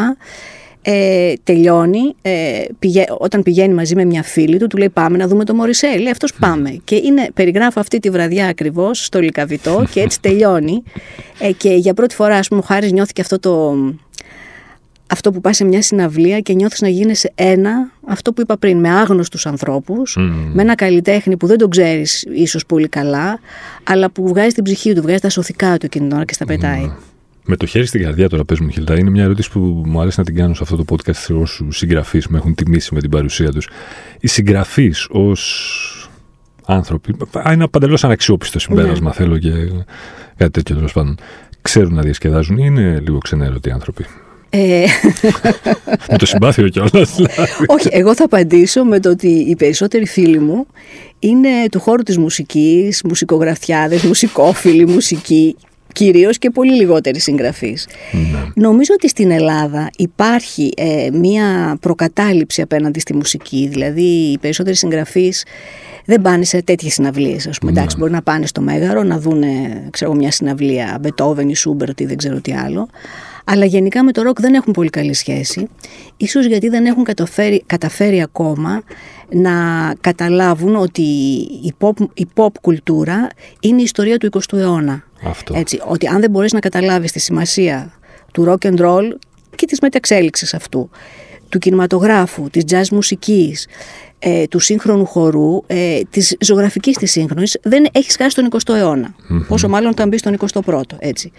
Ε, 0.84 1.34
τελειώνει, 1.44 2.16
ε, 2.22 2.32
πηγα- 2.80 3.16
όταν 3.18 3.44
πηγαίνει 3.44 3.74
μαζί 3.74 3.96
με 3.96 4.06
μια 4.06 4.24
φίλη 4.24 4.58
του, 4.58 4.68
του 4.68 4.78
λέει 4.78 4.90
πάμε 4.90 5.18
να 5.18 5.28
δούμε 5.28 5.46
το 5.46 5.54
Μωρισέη. 5.54 5.98
Λέει 5.98 6.12
αυτός 6.12 6.34
πάμε. 6.40 6.70
Και 6.84 6.96
είναι, 6.96 7.30
περιγράφω 7.34 7.80
αυτή 7.80 8.00
τη 8.00 8.10
βραδιά 8.10 8.48
ακριβώς 8.48 9.06
στο 9.06 9.20
Λικαβιτό 9.20 9.86
και 9.92 10.00
έτσι 10.02 10.20
τελειώνει. 10.26 10.84
Ε, 11.40 11.52
και 11.52 11.70
για 11.74 11.94
πρώτη 11.94 12.16
φορά, 12.16 12.36
ας 12.36 12.48
πούμε, 12.48 12.60
ο 12.60 12.64
Χάρης 12.68 12.92
νιώθηκε 12.92 13.22
αυτό 13.22 13.40
το... 13.40 13.76
Αυτό 15.14 15.32
που 15.32 15.42
πας 15.42 15.56
σε 15.56 15.64
μια 15.66 15.82
συναυλία 15.82 16.40
και 16.40 16.54
νιώθεις 16.54 16.82
να 16.82 16.88
γίνεσαι 16.88 17.32
ένα, 17.36 17.92
αυτό 18.08 18.34
που 18.34 18.42
είπα 18.42 18.58
πριν, 18.58 18.78
με 18.80 18.90
άγνωστους 18.90 19.46
ανθρώπους, 19.46 20.18
με 20.54 20.62
ένα 20.62 20.76
καλλιτέχνη 20.76 21.38
που 21.38 21.48
δεν 21.48 21.58
τον 21.58 21.70
ξέρεις 21.70 22.26
ίσως 22.34 22.66
πολύ 22.66 22.88
καλά, 22.88 23.40
αλλά 23.84 24.10
που 24.12 24.28
βγάζει 24.28 24.54
την 24.54 24.64
ψυχή 24.64 24.94
του, 24.94 25.02
βγάζει 25.02 25.20
τα 25.20 25.30
σωθικά 25.30 25.78
του 25.78 25.86
εκείνη 25.86 26.08
την 26.08 26.16
ώρα 26.16 26.26
και 26.26 26.34
στα 26.34 26.46
πετάει. 26.46 26.92
Με 27.46 27.56
το 27.56 27.66
χέρι 27.66 27.86
στην 27.86 28.04
καρδιά 28.04 28.30
τώρα, 28.30 28.46
πες 28.46 28.60
μου, 28.60 28.70
Χιλτά, 28.70 29.00
είναι 29.00 29.10
μια 29.10 29.24
ερώτηση 29.24 29.52
που 29.52 29.60
μου 29.86 30.02
αρέσει 30.02 30.20
να 30.20 30.26
την 30.26 30.36
κάνω 30.36 30.54
σε 30.54 30.60
αυτό 30.64 30.76
το 30.76 30.86
podcast 30.90 31.16
σε 31.16 31.34
όσους 31.34 31.78
συγγραφείς 31.78 32.28
με 32.28 32.38
έχουν 32.38 32.56
τιμήσει 32.56 32.94
με 32.94 33.00
την 33.02 33.10
παρουσία 33.10 33.52
τους. 33.52 33.70
Οι 34.20 34.28
συγγραφείς 34.28 35.08
ως 35.12 36.10
άνθρωποι, 36.66 37.16
α, 37.48 37.52
είναι 37.54 37.68
παντελώς 37.68 38.04
αναξιόπιστο 38.04 38.60
συμπέρασμα, 38.60 39.08
Ναι. 39.08 39.14
θέλω 39.16 39.38
και 39.38 39.50
κάτι 40.38 40.52
τέτοιο 40.52 40.76
τέλος 40.76 40.94
πάντων. 40.94 41.18
Ξέρουν 41.62 41.94
να 41.94 42.02
διασκεδάζουν 42.02 42.58
ή 42.58 42.64
είναι 42.66 43.00
λίγο 43.00 43.18
ξενέρωτοι 43.18 43.72
άνθρωποι; 43.72 44.06
Ε, 44.50 44.86
με 46.12 46.18
το 46.18 46.26
συμπάθειο 46.26 46.68
κιόλας. 46.70 47.20
όχι, 47.68 47.88
εγώ 47.92 48.16
θα 48.16 48.24
απαντήσω 48.24 48.84
με 48.84 49.00
το 49.00 49.10
ότι 49.10 49.28
οι 49.28 49.56
περισσότεροι 49.56 50.08
φίλοι 50.08 50.40
μου 50.40 50.66
είναι 51.20 51.50
του 51.72 51.80
χώρου 51.80 52.04
της 52.04 52.18
μουσικής, 52.18 53.02
μουσικογραφιάδες, 53.04 54.04
μουσικόφιλοι, 54.04 54.88
μουσικοί, 54.88 55.56
κυρίως 55.94 56.38
και 56.38 56.50
πολύ 56.50 56.74
λιγότεροι 56.74 57.20
συγγραφείς. 57.20 57.88
Νομίζω 58.54 58.94
ότι 58.94 59.10
στην 59.10 59.32
Ελλάδα 59.32 59.90
υπάρχει 59.98 60.74
ε, 60.78 61.10
μία 61.14 61.78
προκατάληψη 61.80 62.62
απέναντι 62.62 63.00
στη 63.00 63.16
μουσική, 63.16 63.68
δηλαδή 63.72 64.02
οι 64.02 64.38
περισσότεροι 64.38 64.76
συγγραφείς 64.76 65.46
δεν 66.06 66.22
πάνε 66.22 66.44
σε 66.44 66.62
τέτοιες 66.62 66.94
συναυλίες, 66.94 67.48
ας 67.48 67.58
πούμε. 67.58 67.72
Εντάξει, 67.72 67.98
μπορεί 68.00 68.12
να 68.12 68.22
πάνε 68.22 68.46
στο 68.46 68.62
Μέγαρο 68.62 69.04
να 69.04 69.20
δουν 69.20 69.44
ξέρω, 69.90 70.14
μια 70.14 70.32
συναυλία 70.32 70.98
Μπετόβεν 71.02 71.50
ή 71.50 71.56
Σούμπερτ 71.56 72.00
ή 72.00 72.06
δεν 72.06 72.18
ξέρω 72.18 72.42
τι 72.42 72.54
άλλο. 72.54 72.88
Αλλά 73.46 73.66
γενικά 73.66 74.04
με 74.04 74.12
το 74.12 74.22
ροκ 74.22 74.42
δεν 74.42 74.54
έχουν 74.54 74.74
πολύ 74.74 74.90
καλή 74.90 75.14
σχέση. 75.14 75.68
Ίσως 76.18 76.46
γιατί 76.46 76.70
δεν 76.70 76.86
έχουν 76.86 77.04
καταφέρει, 77.04 77.64
καταφέρει 77.66 78.22
ακόμα 78.22 78.84
να 79.30 79.52
καταλάβουν 80.02 80.76
ότι 80.76 81.02
η 81.64 81.74
pop, 81.80 82.06
η 82.14 82.28
pop 82.36 82.52
κουλτούρα 82.62 83.28
είναι 83.60 83.80
η 83.80 83.84
ιστορία 83.84 84.18
του 84.18 84.30
20ου 84.32 84.58
αιώνα. 84.58 85.04
Αυτό. 85.24 85.54
Έτσι, 85.58 85.82
ότι 85.86 86.08
αν 86.08 86.22
δεν 86.22 86.30
μπορείς 86.30 86.54
να 86.54 86.60
καταλάβεις 86.60 87.12
τη 87.12 87.20
σημασία 87.20 87.94
του 88.32 88.46
rock 88.48 88.68
and 88.68 88.80
roll 88.80 89.04
και 89.56 89.66
της 89.66 89.80
μεταξέλιξης 89.80 90.54
αυτού, 90.54 90.90
του 91.50 91.60
κινηματογράφου, 91.60 92.50
της 92.50 92.64
jazz 92.70 92.88
μουσικής, 92.92 93.68
ε, 94.20 94.48
του 94.48 94.60
σύγχρονου 94.60 95.06
χορού, 95.06 95.64
ε, 95.68 96.00
της 96.10 96.36
ζωγραφικής 96.40 96.98
της 96.98 97.12
σύγχρονης, 97.12 97.58
δεν 97.62 97.88
έχεις 97.92 98.16
χάσει 98.16 98.36
τον 98.36 98.46
20ο 98.46 98.74
αιώνα. 98.74 99.16
Πόσο 99.48 99.70
μάλλον 99.70 99.90
όταν 99.90 100.08
μπεις 100.08 100.20
στον 100.20 100.34
21ο, 100.34 100.82
έτσι. 101.00 101.32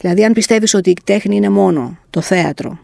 Δηλαδή 0.00 0.24
αν 0.24 0.32
πιστεύεις 0.32 0.74
ότι 0.74 0.90
η 0.90 0.96
τέχνη 1.04 1.36
είναι 1.36 1.48
μόνο 1.48 1.98
το 2.10 2.20
θέατρο, 2.20 2.78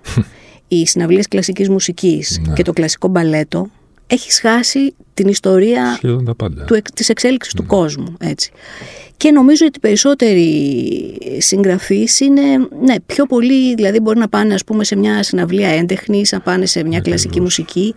οι 0.68 0.86
συναυλίες 0.86 1.28
κλασικής 1.28 1.68
μουσικής 1.68 2.40
και 2.54 2.62
το 2.62 2.72
κλασικό 2.72 3.08
μπαλέτο, 3.08 3.70
έχεις 4.10 4.40
χάσει 4.40 4.94
την 5.14 5.28
ιστορία 5.28 5.92
Σχεδόν 5.96 6.24
τα 6.24 6.34
πάντα. 6.34 6.64
του, 6.64 6.74
εξ- 6.74 6.92
της 6.92 7.08
εξέλιξης 7.08 7.54
του 7.54 7.66
κόσμου. 7.66 8.14
Έτσι. 8.20 8.50
Και 9.16 9.30
νομίζω 9.30 9.66
ότι 9.66 9.76
οι 9.76 9.80
περισσότεροι 9.80 11.18
συγγραφείς 11.38 12.20
είναι 12.20 12.42
ναι, 12.82 12.94
πιο 13.06 13.26
πολύ, 13.26 13.74
δηλαδή 13.74 14.00
μπορεί 14.00 14.18
να 14.18 14.28
πάνε 14.28 14.54
ας 14.54 14.64
πούμε, 14.64 14.84
σε 14.84 14.96
μια 14.96 15.22
συναυλία 15.22 15.68
έντεχνης, 15.68 16.32
να 16.32 16.40
πάνε 16.40 16.66
σε 16.66 16.84
μια 16.84 17.00
κλασική 17.00 17.40
μουσική, 17.40 17.94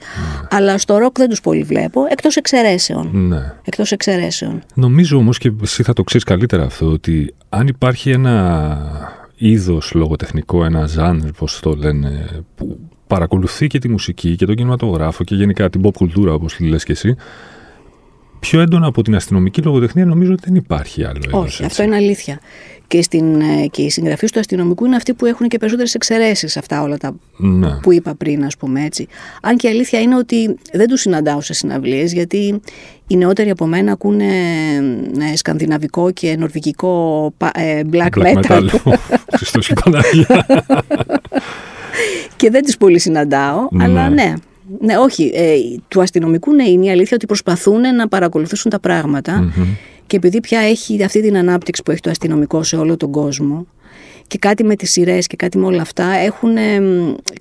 αλλά 0.49 0.77
στο 0.77 0.97
ροκ 0.97 1.17
δεν 1.17 1.29
τους 1.29 1.41
πολύ 1.41 1.63
βλέπω, 1.63 2.05
εκτός 2.09 2.35
εξαιρέσεων. 2.35 3.09
Ναι. 3.27 3.53
Εκτός 3.63 3.91
εξαιρέσεων. 3.91 4.61
Νομίζω 4.73 5.17
όμως 5.17 5.37
και 5.37 5.51
εσύ 5.63 5.83
θα 5.83 5.93
το 5.93 6.03
ξέρεις 6.03 6.25
καλύτερα 6.25 6.63
αυτό 6.63 6.85
ότι 6.85 7.33
αν 7.49 7.67
υπάρχει 7.67 8.09
ένα 8.09 9.17
είδος 9.35 9.91
λογοτεχνικό, 9.93 10.65
ένα 10.65 10.85
ζάνρ, 10.85 11.31
πώς 11.37 11.59
το 11.59 11.73
λένε, 11.73 12.27
που 12.55 12.79
παρακολουθεί 13.11 13.67
και 13.67 13.79
τη 13.79 13.89
μουσική 13.89 14.35
και 14.35 14.45
τον 14.45 14.55
κινηματογράφο 14.55 15.23
και 15.23 15.35
γενικά 15.35 15.69
την 15.69 15.81
pop 15.83 15.93
κουλτούρα 15.93 16.33
όπως 16.33 16.55
τη 16.55 16.67
λες 16.67 16.83
και 16.83 16.91
εσύ, 16.91 17.15
πιο 18.39 18.61
έντονα 18.61 18.87
από 18.87 19.01
την 19.01 19.15
αστυνομική 19.15 19.61
λογοτεχνία 19.61 20.05
νομίζω 20.05 20.31
ότι 20.31 20.41
δεν 20.45 20.55
υπάρχει 20.55 21.03
άλλο 21.03 21.19
είδος. 21.27 21.43
Όχι, 21.43 21.63
αυτό 21.65 21.83
είναι 21.83 21.95
αλήθεια. 21.95 22.39
Και, 22.87 23.01
στην, 23.01 23.41
ε, 23.41 23.67
και 23.71 23.81
οι 23.81 23.89
συγγραφείς 23.89 24.31
του 24.31 24.39
αστυνομικού 24.39 24.85
είναι 24.85 24.95
αυτοί 24.95 25.13
που 25.13 25.25
έχουν 25.25 25.47
και 25.47 25.57
περισσότερες 25.57 25.93
εξαιρέσεις 25.93 26.51
σε 26.51 26.59
αυτά 26.59 26.81
όλα 26.81 26.97
τα 26.97 27.15
ναι. 27.37 27.69
που 27.81 27.91
είπα 27.91 28.15
πριν, 28.15 28.45
ας 28.45 28.57
πούμε 28.57 28.83
έτσι. 28.85 29.07
Αν 29.41 29.57
και 29.57 29.67
η 29.67 29.69
αλήθεια 29.69 30.01
είναι 30.01 30.15
ότι 30.15 30.55
δεν 30.73 30.87
τους 30.87 31.01
συναντάω 31.01 31.41
σε 31.41 31.53
συναυλίες, 31.53 32.13
γιατί 32.13 32.61
οι 33.07 33.17
νεότεροι 33.17 33.49
από 33.49 33.65
μένα 33.65 33.91
ακούνε 33.91 34.25
ναι, 35.15 35.35
σκανδιναβικό 35.35 36.11
και 36.11 36.35
νορβηγικό 36.39 37.33
ε, 37.55 37.81
black, 37.91 38.09
black 38.19 38.35
metal. 38.35 38.67
Χριστός 39.37 39.67
και 39.67 39.73
και 42.36 42.50
δεν 42.50 42.63
τις 42.63 42.77
πολύ 42.77 43.00
συναντάω, 43.00 43.67
ναι. 43.72 43.84
αλλά 43.84 44.10
ναι. 44.10 44.34
Ναι, 44.79 44.98
όχι. 44.98 45.31
Ε, 45.34 45.55
του 45.88 46.01
αστυνομικού 46.01 46.53
ναι, 46.53 46.63
είναι 46.63 46.86
η 46.86 46.89
αλήθεια 46.89 47.15
ότι 47.15 47.25
προσπαθούν 47.25 47.96
να 47.96 48.08
παρακολουθήσουν 48.08 48.72
τα 48.72 48.79
πράγματα 48.79 49.53
και 50.08 50.15
επειδή 50.17 50.39
πια 50.39 50.60
έχει 50.60 51.03
αυτή 51.03 51.22
την 51.22 51.38
ανάπτυξη 51.38 51.84
που 51.84 51.91
έχει 51.91 52.00
το 52.00 52.10
αστυνομικό 52.10 52.63
σε 52.63 52.75
όλο 52.75 52.98
τον 52.98 53.12
κόσμο, 53.12 53.67
και 54.31 54.38
κάτι 54.38 54.63
με 54.63 54.75
τις 54.75 54.91
σειρές 54.91 55.27
και 55.27 55.35
κάτι 55.35 55.57
με 55.57 55.65
όλα 55.65 55.81
αυτά 55.81 56.05
έχουν 56.05 56.57
ε, 56.57 56.81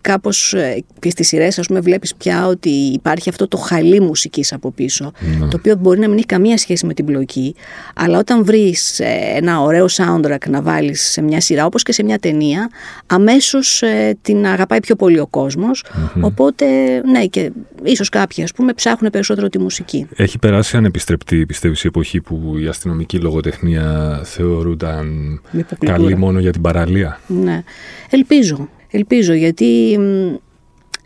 κάπως 0.00 0.54
και 0.98 1.10
στις 1.10 1.28
σειρές 1.28 1.58
ας 1.58 1.66
πούμε 1.66 1.80
βλέπεις 1.80 2.14
πια 2.14 2.46
ότι 2.46 2.68
υπάρχει 2.68 3.28
αυτό 3.28 3.48
το 3.48 3.56
χαλί 3.56 4.00
μουσικής 4.00 4.52
από 4.52 4.70
πίσω 4.70 5.12
ναι. 5.20 5.48
το 5.48 5.56
οποίο 5.56 5.76
μπορεί 5.76 5.98
να 5.98 6.08
μην 6.08 6.16
έχει 6.16 6.26
καμία 6.26 6.58
σχέση 6.58 6.86
με 6.86 6.94
την 6.94 7.04
πλοκή 7.04 7.54
αλλά 7.94 8.18
όταν 8.18 8.44
βρεις 8.44 9.00
ε, 9.00 9.06
ένα 9.34 9.60
ωραίο 9.60 9.86
soundtrack 9.90 10.48
να 10.48 10.62
βάλεις 10.62 11.10
σε 11.10 11.22
μια 11.22 11.40
σειρά 11.40 11.64
όπως 11.64 11.82
και 11.82 11.92
σε 11.92 12.02
μια 12.02 12.18
ταινία 12.18 12.70
αμέσως 13.06 13.82
ε, 13.82 14.18
την 14.22 14.46
αγαπάει 14.46 14.80
πιο 14.80 14.96
πολύ 14.96 15.18
ο 15.18 15.26
κοσμος 15.26 15.84
οπότε 16.20 16.66
ναι 17.04 17.24
και 17.24 17.50
ίσως 17.82 18.08
κάποιοι 18.08 18.44
ας 18.44 18.52
πούμε 18.52 18.72
ψάχνουν 18.72 19.10
περισσότερο 19.10 19.48
τη 19.48 19.58
μουσική. 19.58 20.06
Έχει 20.16 20.38
περάσει 20.38 20.76
ανεπιστρεπτή 20.76 21.46
πιστεύεις 21.46 21.84
η 21.84 21.86
εποχή 21.86 22.20
που 22.20 22.56
η 22.58 22.66
αστυνομική 22.66 23.18
λογοτεχνία 23.18 24.20
θεωρούνταν 24.24 25.40
καλή 25.78 26.16
μόνο 26.16 26.38
για 26.38 26.52
την 26.52 26.60
παράδοση 26.84 27.22
ναι. 27.26 27.62
Ελπίζω. 28.10 28.68
Ελπίζω 28.90 29.32
γιατί 29.32 29.98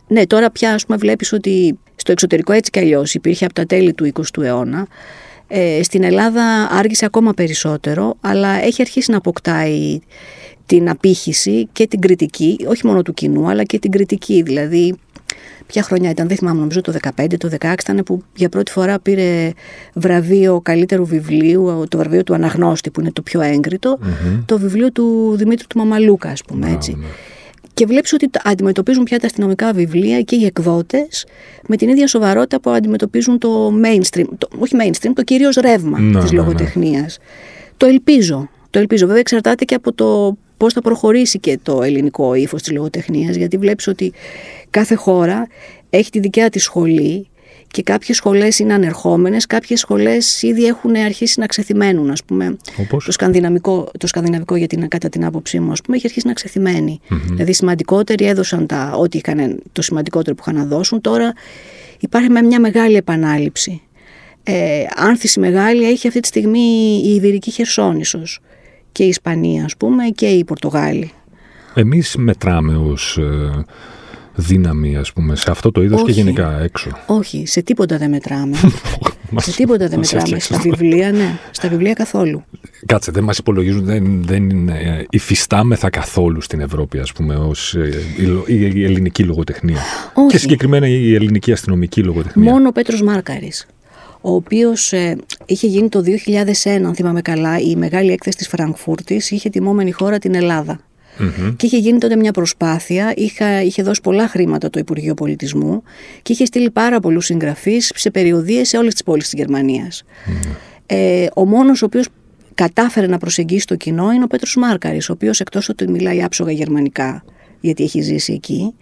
ναι, 0.09 0.27
τώρα 0.27 0.51
πια 0.51 0.75
ας 0.75 0.87
πούμε 0.87 0.99
βλέπεις 0.99 1.33
ότι 1.33 1.79
στο 1.97 2.13
εξωτερικό 2.13 2.53
έτσι 2.53 2.71
κι 2.71 2.79
αλλιώς 2.79 3.15
υπήρχε 3.15 3.45
από 3.45 3.55
τα 3.55 3.65
τέλη 3.65 3.93
του 3.93 4.13
20ου 4.15 4.43
αιώνα. 4.43 4.87
Ε, 5.49 5.83
στην 5.83 6.03
Ελλάδα 6.03 6.69
άργησε 6.71 7.05
ακόμα 7.05 7.33
περισσότερο, 7.33 8.17
αλλά 8.21 8.49
έχει 8.49 8.83
αρχίσει 8.83 9.11
να 9.11 9.17
αποκτάει 9.17 9.99
την 10.67 10.89
απήχηση 10.89 11.69
και 11.73 11.87
την 11.87 12.01
κριτική, 12.01 12.57
όχι 12.69 12.87
μόνο 12.87 13.03
του 13.03 13.15
κοινού, 13.15 13.49
αλλά 13.49 13.63
και 13.63 13.79
την 13.79 13.91
κριτική. 13.91 14.43
Δηλαδή 14.43 14.95
Ποια 15.67 15.83
χρονιά 15.83 16.11
ήταν, 16.11 16.29
δεν 16.29 16.37
θυμάμαι, 16.37 16.59
νομίζω 16.59 16.81
το 16.81 16.93
15, 17.17 17.27
το 17.39 17.49
16 17.61 17.75
ήταν 17.81 18.03
που 18.05 18.23
για 18.37 18.49
πρώτη 18.49 18.71
φορά 18.71 18.99
πήρε 18.99 19.51
βραβείο 19.95 20.61
καλύτερου 20.61 21.07
βιβλίου, 21.07 21.85
το 21.89 21.99
βραβείο 21.99 22.23
του 22.23 22.35
Αναγνώστη 22.35 22.91
που 22.91 23.01
είναι 23.01 23.13
το 23.13 23.23
πιο 23.23 23.41
εγκριτο 23.41 23.99
το 24.47 24.59
βιβλίο 24.59 24.93
του 24.93 25.35
Δημήτρου 25.37 25.67
του 25.67 25.79
Μαμαλούκα, 25.79 26.29
ας 26.29 26.43
πούμε 26.43 26.71
έτσι. 26.71 26.97
Ναι. 27.01 27.07
Και 27.75 27.87
βλέπεις 27.87 28.13
ότι 28.13 28.31
αντιμετωπίζουν 28.45 29.05
πια 29.05 29.19
τα 29.19 29.27
αστυνομικά 29.27 29.73
βιβλία 29.73 30.21
και 30.21 30.37
οι 30.37 30.45
εκδότες 30.45 31.27
με 31.67 31.77
την 31.77 31.89
ίδια 31.89 32.07
σοβαρότητα 32.07 32.61
που 32.61 32.71
αντιμετωπίζουν 32.71 33.39
το 33.39 33.73
mainstream, 33.85 34.25
το, 34.39 34.49
όχι 34.59 34.77
mainstream, 34.83 35.11
το 35.15 35.23
κυρίως 35.23 35.57
ρεύμα 35.57 35.99
ναι, 35.99 36.21
της 36.21 36.31
ναι, 36.31 36.39
λογοτεχνίας. 36.39 37.19
Το 37.77 37.87
ελπίζω. 37.87 38.49
Το 38.71 38.79
ελπίζω. 38.79 39.07
Βέβαια, 39.07 39.21
εξαρτάται 39.21 39.65
και 39.65 39.75
από 39.75 39.93
το 39.93 40.37
πώς 40.57 40.73
θα 40.73 40.81
προχωρήσει 40.81 41.39
και 41.39 41.59
το 41.63 41.83
ελληνικό 41.83 42.35
ύφος 42.35 42.63
της 42.63 42.73
λογοτεχνίας 42.73 43.37
γιατί 43.37 43.57
βλέπεις 43.57 43.87
ότι 43.87 44.13
κάθε 44.71 44.95
χώρα 44.95 45.47
έχει 45.91 46.11
τη 46.11 46.19
δικιά 46.21 46.51
της 46.51 46.63
σχολή 46.63 47.29
και 47.75 47.83
κάποιες 47.83 48.17
σχολές 48.17 48.59
είναι 48.59 48.75
ανερχόμενες, 48.75 49.47
κάποιες 49.47 49.81
σχολές 49.81 50.43
ήδη 50.43 50.65
έχουν 50.65 50.97
αρχίσει 50.97 51.41
να 51.41 51.47
ξεθυμένουν, 51.47 52.11
ας 52.11 52.25
πούμε. 52.25 52.57
Το 53.05 53.13
σκανδιναβικό, 53.13 53.91
το 53.99 54.07
σκανδιναβικό 54.07 54.57
για 54.57 54.67
την, 54.67 54.89
κατά 54.89 55.09
την 55.09 55.25
άποψή 55.25 55.61
μου, 55.61 55.73
ας 55.73 55.81
πούμε, 55.81 55.97
έχει 55.97 56.07
αρχίσει 56.07 56.27
να 56.27 56.33
ξεθυμένει. 56.33 57.01
Δηλαδή 57.29 57.53
σημαντικότεροι 57.53 58.25
έδωσαν 58.25 58.67
τα, 58.67 58.93
ό,τι 58.97 59.19
είχαν, 59.19 59.63
το 59.73 59.83
σημαντικότερο 59.83 60.35
που 60.35 60.43
είχαν 60.47 60.61
να 60.61 60.65
δώσουν. 60.77 61.01
Τώρα 61.01 61.33
υπάρχει 62.01 62.31
με 62.31 62.43
μια 62.43 62.61
μεγάλη 62.61 62.97
επανάληψη. 62.97 63.83
Ε, 64.43 64.85
άνθηση 64.97 65.41
μεγάλη 65.41 65.89
έχει 65.89 66.07
αυτή 66.07 66.21
τη 66.21 66.29
στιγμή 66.29 67.01
η 67.05 67.15
Ιβηρική 67.15 67.51
Χερσόνησος 67.51 68.41
και 68.95 69.05
η 69.05 69.09
Ισπανία 69.09 69.65
ας 69.65 69.77
πούμε 69.77 70.05
και 70.05 70.27
η 70.27 70.45
Πορτογάλη. 70.45 71.13
Εμείς 71.75 72.17
μετράμε 72.17 72.77
ως 72.77 73.19
ε, 73.19 73.65
δύναμη 74.35 74.97
ας 74.97 75.13
πούμε 75.13 75.37
σε 75.37 75.51
αυτό 75.51 75.71
το 75.71 75.83
είδος 75.83 76.03
και 76.03 76.13
γενικά 76.13 76.61
έξω. 76.61 76.91
Όχι, 77.07 77.47
σε 77.47 77.63
τίποτα 77.63 77.99
δεν 77.99 78.11
μετράμε. 78.11 78.57
σε 79.37 79.53
τίποτα 79.53 79.89
δεν 79.89 79.99
μετράμε. 79.99 80.39
Στα 80.39 80.59
βιβλία, 80.59 81.13
ναι. 81.13 81.39
Στα 81.51 81.69
βιβλία 81.69 81.93
καθόλου. 81.93 82.45
Κάτσε, 82.87 83.11
δεν 83.11 83.25
μας 83.25 83.39
υπολογίζουν, 83.39 83.85
δεν, 83.85 84.25
δεν 84.25 84.51
είναι, 84.51 85.07
υφιστάμεθα 85.11 85.91
καθόλου 85.91 86.41
στην 86.41 86.61
Ευρώπη, 86.61 86.99
ας 86.99 87.13
πούμε, 87.13 87.35
ως 87.35 87.75
ε, 87.75 87.91
η, 88.47 88.55
η 88.75 88.85
ελληνική 88.85 89.23
λογοτεχνία. 89.23 89.79
Όχι. 90.15 90.29
Και 90.29 90.39
συγκεκριμένα 90.39 90.89
η 90.89 91.15
ελληνική 91.15 91.53
αστυνομική 91.53 92.03
λογοτεχνία. 92.03 92.53
Μόνο 92.53 92.69
ο 92.69 92.73
Πέτρος 92.73 93.03
Μάρκαρης 93.03 93.67
ο 94.27 94.35
οποίος 94.35 94.93
ε, 94.93 95.17
είχε 95.47 95.67
γίνει 95.67 95.89
το 95.89 96.03
2001, 96.65 96.69
αν 96.69 96.95
θυμάμαι 96.95 97.23
καλά, 97.23 97.59
η 97.59 97.77
μεγάλη 97.77 98.13
έκθεση 98.13 98.37
της 98.37 98.49
Φραγκφούρτης, 98.49 99.31
είχε 99.31 99.49
τιμόμενη 99.49 99.91
χώρα 99.91 100.19
την 100.19 100.35
Ελλάδα. 100.35 100.81
Και 101.57 101.67
είχε 101.67 101.79
γίνει 101.79 101.99
τότε 101.99 102.17
μια 102.17 102.33
προσπάθεια, 102.33 103.13
είχε, 103.17 103.61
είχε 103.65 103.83
δώσει 103.83 104.01
πολλά 104.01 104.29
χρήματα 104.29 104.71
το 104.71 104.79
Υπουργείο 104.79 105.15
Πολιτισμού 105.15 105.83
και 106.23 106.33
είχε 106.33 106.45
στείλει 106.45 106.71
πάρα 106.71 107.01
πολλούς 107.01 107.25
συγγραφείς 107.25 107.93
σε 107.95 108.11
περιοδίες 108.11 108.69
σε 108.69 108.77
όλες 108.77 108.93
τις 108.93 109.03
πόλεις 109.03 109.29
της 109.29 109.33
γερμανια 109.33 109.93
Ε, 110.87 111.27
ο 111.35 111.45
μόνος 111.45 111.83
ο 111.83 111.85
οποίος 111.85 112.09
κατάφερε 112.55 113.07
να 113.07 113.19
προσεγγίσει 113.19 113.67
το 113.67 113.77
κοινό 113.77 114.13
είναι 114.13 114.25
ο 114.25 114.27
Πέτρος 114.27 114.57
Μάρκαρης, 114.57 115.09
ο 115.09 115.13
οποίος 115.13 115.41
εκτός 115.41 115.69
ότι 115.69 115.91
μιλάει 115.91 116.23
άψογα 116.23 116.53
γερμανικά, 116.53 117.25
γιατί 117.61 117.83
έχει 117.83 118.01
ζήσει 118.01 118.33
εκεί, 118.33 118.75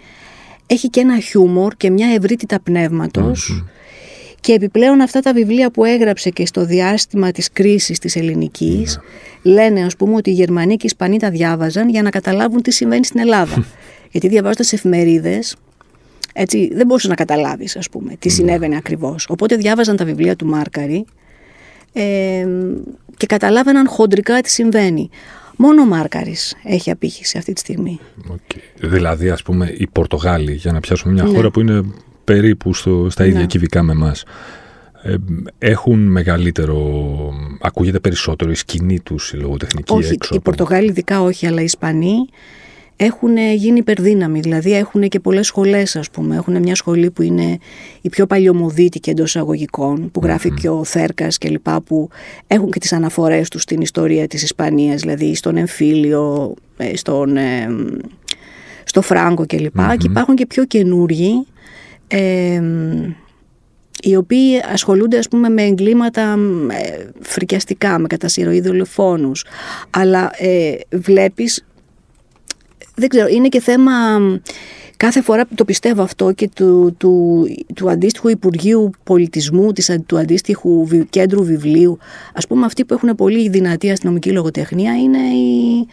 έχει 0.66 0.88
και 0.88 1.00
ένα 1.00 1.20
χιούμορ 1.20 1.74
και 1.76 1.90
μια 1.90 2.08
ευρύτητα 2.14 2.60
πνεύματος 2.60 3.64
και 4.42 4.52
επιπλέον 4.52 5.00
αυτά 5.00 5.20
τα 5.20 5.32
βιβλία 5.32 5.70
που 5.70 5.84
έγραψε 5.84 6.30
και 6.30 6.46
στο 6.46 6.64
διάστημα 6.64 7.30
της 7.30 7.52
κρίσης 7.52 7.98
της 7.98 8.16
ελληνικής 8.16 8.98
ναι. 9.42 9.52
λένε 9.52 9.84
ας 9.84 9.96
πούμε 9.96 10.14
ότι 10.14 10.30
οι 10.30 10.32
Γερμανοί 10.32 10.76
και 10.76 10.82
οι 10.82 10.90
Ισπανοί 10.92 11.18
τα 11.18 11.30
διάβαζαν 11.30 11.88
για 11.88 12.02
να 12.02 12.10
καταλάβουν 12.10 12.62
τι 12.62 12.70
συμβαίνει 12.70 13.04
στην 13.04 13.20
Ελλάδα. 13.20 13.64
Γιατί 14.12 14.28
διαβάζοντας 14.28 14.72
εφημερίδες 14.72 15.56
έτσι 16.32 16.70
δεν 16.74 16.86
μπορούσες 16.86 17.08
να 17.08 17.14
καταλάβεις 17.14 17.76
ας 17.76 17.88
πούμε 17.88 18.16
τι 18.18 18.28
ναι. 18.28 18.34
συνέβαινε 18.34 18.76
ακριβώς. 18.76 19.26
Οπότε 19.28 19.56
διάβαζαν 19.56 19.96
τα 19.96 20.04
βιβλία 20.04 20.36
του 20.36 20.46
Μάρκαρη 20.46 21.04
ε, 21.92 22.46
και 23.16 23.26
καταλάβαιναν 23.26 23.88
χοντρικά 23.88 24.40
τι 24.40 24.50
συμβαίνει. 24.50 25.10
Μόνο 25.56 25.82
ο 25.82 25.86
Μάρκαρης 25.86 26.56
έχει 26.64 26.90
απήχηση 26.90 27.38
αυτή 27.38 27.52
τη 27.52 27.60
στιγμή. 27.60 28.00
Okay. 28.32 28.60
Δηλαδή 28.80 29.30
ας 29.30 29.42
πούμε 29.42 29.74
οι 29.76 29.86
Πορτογάλοι 29.92 30.52
για 30.52 30.72
να 30.72 30.80
πιάσουμε 30.80 31.12
μια 31.12 31.22
ναι. 31.22 31.34
χώρα 31.34 31.50
που 31.50 31.60
είναι 31.60 31.84
περίπου 32.24 32.74
στο, 32.74 33.06
στα 33.10 33.26
ίδια 33.26 33.40
ναι. 33.40 33.46
κυβικά 33.46 33.82
με 33.82 33.92
εμάς. 33.92 34.24
Ε, 35.02 35.14
έχουν 35.58 35.98
μεγαλύτερο, 35.98 37.08
ακούγεται 37.60 37.98
περισσότερο 37.98 38.50
η 38.50 38.54
σκηνή 38.54 39.00
τους 39.00 39.32
η 39.32 39.36
λογοτεχνική 39.36 39.92
όχι, 39.92 40.12
έξω. 40.12 40.34
Οι 40.34 40.40
Πορτογάλοι 40.40 40.88
ειδικά 40.88 41.22
όχι, 41.22 41.46
αλλά 41.46 41.60
οι 41.60 41.64
Ισπανοί 41.64 42.14
έχουν 42.96 43.36
γίνει 43.54 43.78
υπερδύναμοι. 43.78 44.40
Δηλαδή 44.40 44.74
έχουν 44.74 45.08
και 45.08 45.20
πολλές 45.20 45.46
σχολές 45.46 45.96
ας 45.96 46.10
πούμε. 46.10 46.36
Έχουν 46.36 46.58
μια 46.58 46.74
σχολή 46.74 47.10
που 47.10 47.22
είναι 47.22 47.58
η 48.00 48.08
πιο 48.08 48.26
παλιωμοδίτικη 48.26 49.10
εντός 49.10 49.36
αγωγικών, 49.36 50.10
που 50.10 50.20
γράφει 50.22 50.48
mm-hmm. 50.52 50.60
και 50.60 50.68
ο 50.68 50.84
Θέρκας 50.84 51.38
και 51.38 51.48
λοιπά, 51.48 51.80
που 51.80 52.08
έχουν 52.46 52.70
και 52.70 52.78
τις 52.78 52.92
αναφορές 52.92 53.48
τους 53.48 53.62
στην 53.62 53.80
ιστορία 53.80 54.26
της 54.26 54.42
Ισπανίας, 54.42 55.00
δηλαδή 55.00 55.34
στον 55.34 55.56
εμφύλιο, 55.56 56.54
ε, 56.76 56.96
στον, 56.96 57.36
ε, 57.36 57.68
στο 58.84 59.02
Φράγκο 59.02 59.46
κλπ. 59.46 59.76
Και, 59.76 59.96
και 59.98 60.06
υπάρχουν 60.10 60.34
και 60.34 60.46
πιο 60.46 60.64
καινούργοι 60.64 61.46
οι 64.02 64.16
οποίοι 64.16 64.60
ασχολούνται 64.72 65.18
ας 65.18 65.28
πούμε 65.28 65.48
με 65.48 65.62
εγκλήματα 65.62 66.38
ε, 66.70 67.10
φρικιαστικά, 67.20 67.98
με 67.98 68.06
κατασυρωή 68.06 68.60
δολοφόνους. 68.60 69.44
Αλλά 69.90 70.30
ε, 70.36 70.74
βλέπεις, 70.90 71.64
δεν 72.94 73.08
ξέρω, 73.08 73.26
είναι 73.28 73.48
και 73.48 73.60
θέμα... 73.60 73.92
Κάθε 74.96 75.22
φορά 75.22 75.46
που 75.46 75.54
το 75.54 75.64
πιστεύω 75.64 76.02
αυτό 76.02 76.32
και 76.32 76.48
του, 76.54 76.94
του, 76.98 77.44
του 77.74 77.90
αντίστοιχου 77.90 78.28
Υπουργείου 78.28 78.90
Πολιτισμού, 79.04 79.72
της, 79.72 79.98
του 80.06 80.18
αντίστοιχου 80.18 80.86
κέντρου 81.10 81.44
βιβλίου, 81.44 81.98
ας 82.34 82.46
πούμε 82.46 82.66
αυτοί 82.66 82.84
που 82.84 82.94
έχουν 82.94 83.14
πολύ 83.14 83.48
δυνατή 83.48 83.90
αστυνομική 83.90 84.30
λογοτεχνία 84.30 84.92
είναι 84.96 85.18
η, 85.18 85.86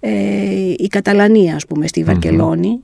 ε, 0.00 0.74
η 0.76 0.86
Καταλανία, 0.86 1.54
ας 1.54 1.66
πούμε, 1.66 1.86
στη 1.86 2.04
Βαρκελόνη. 2.04 2.80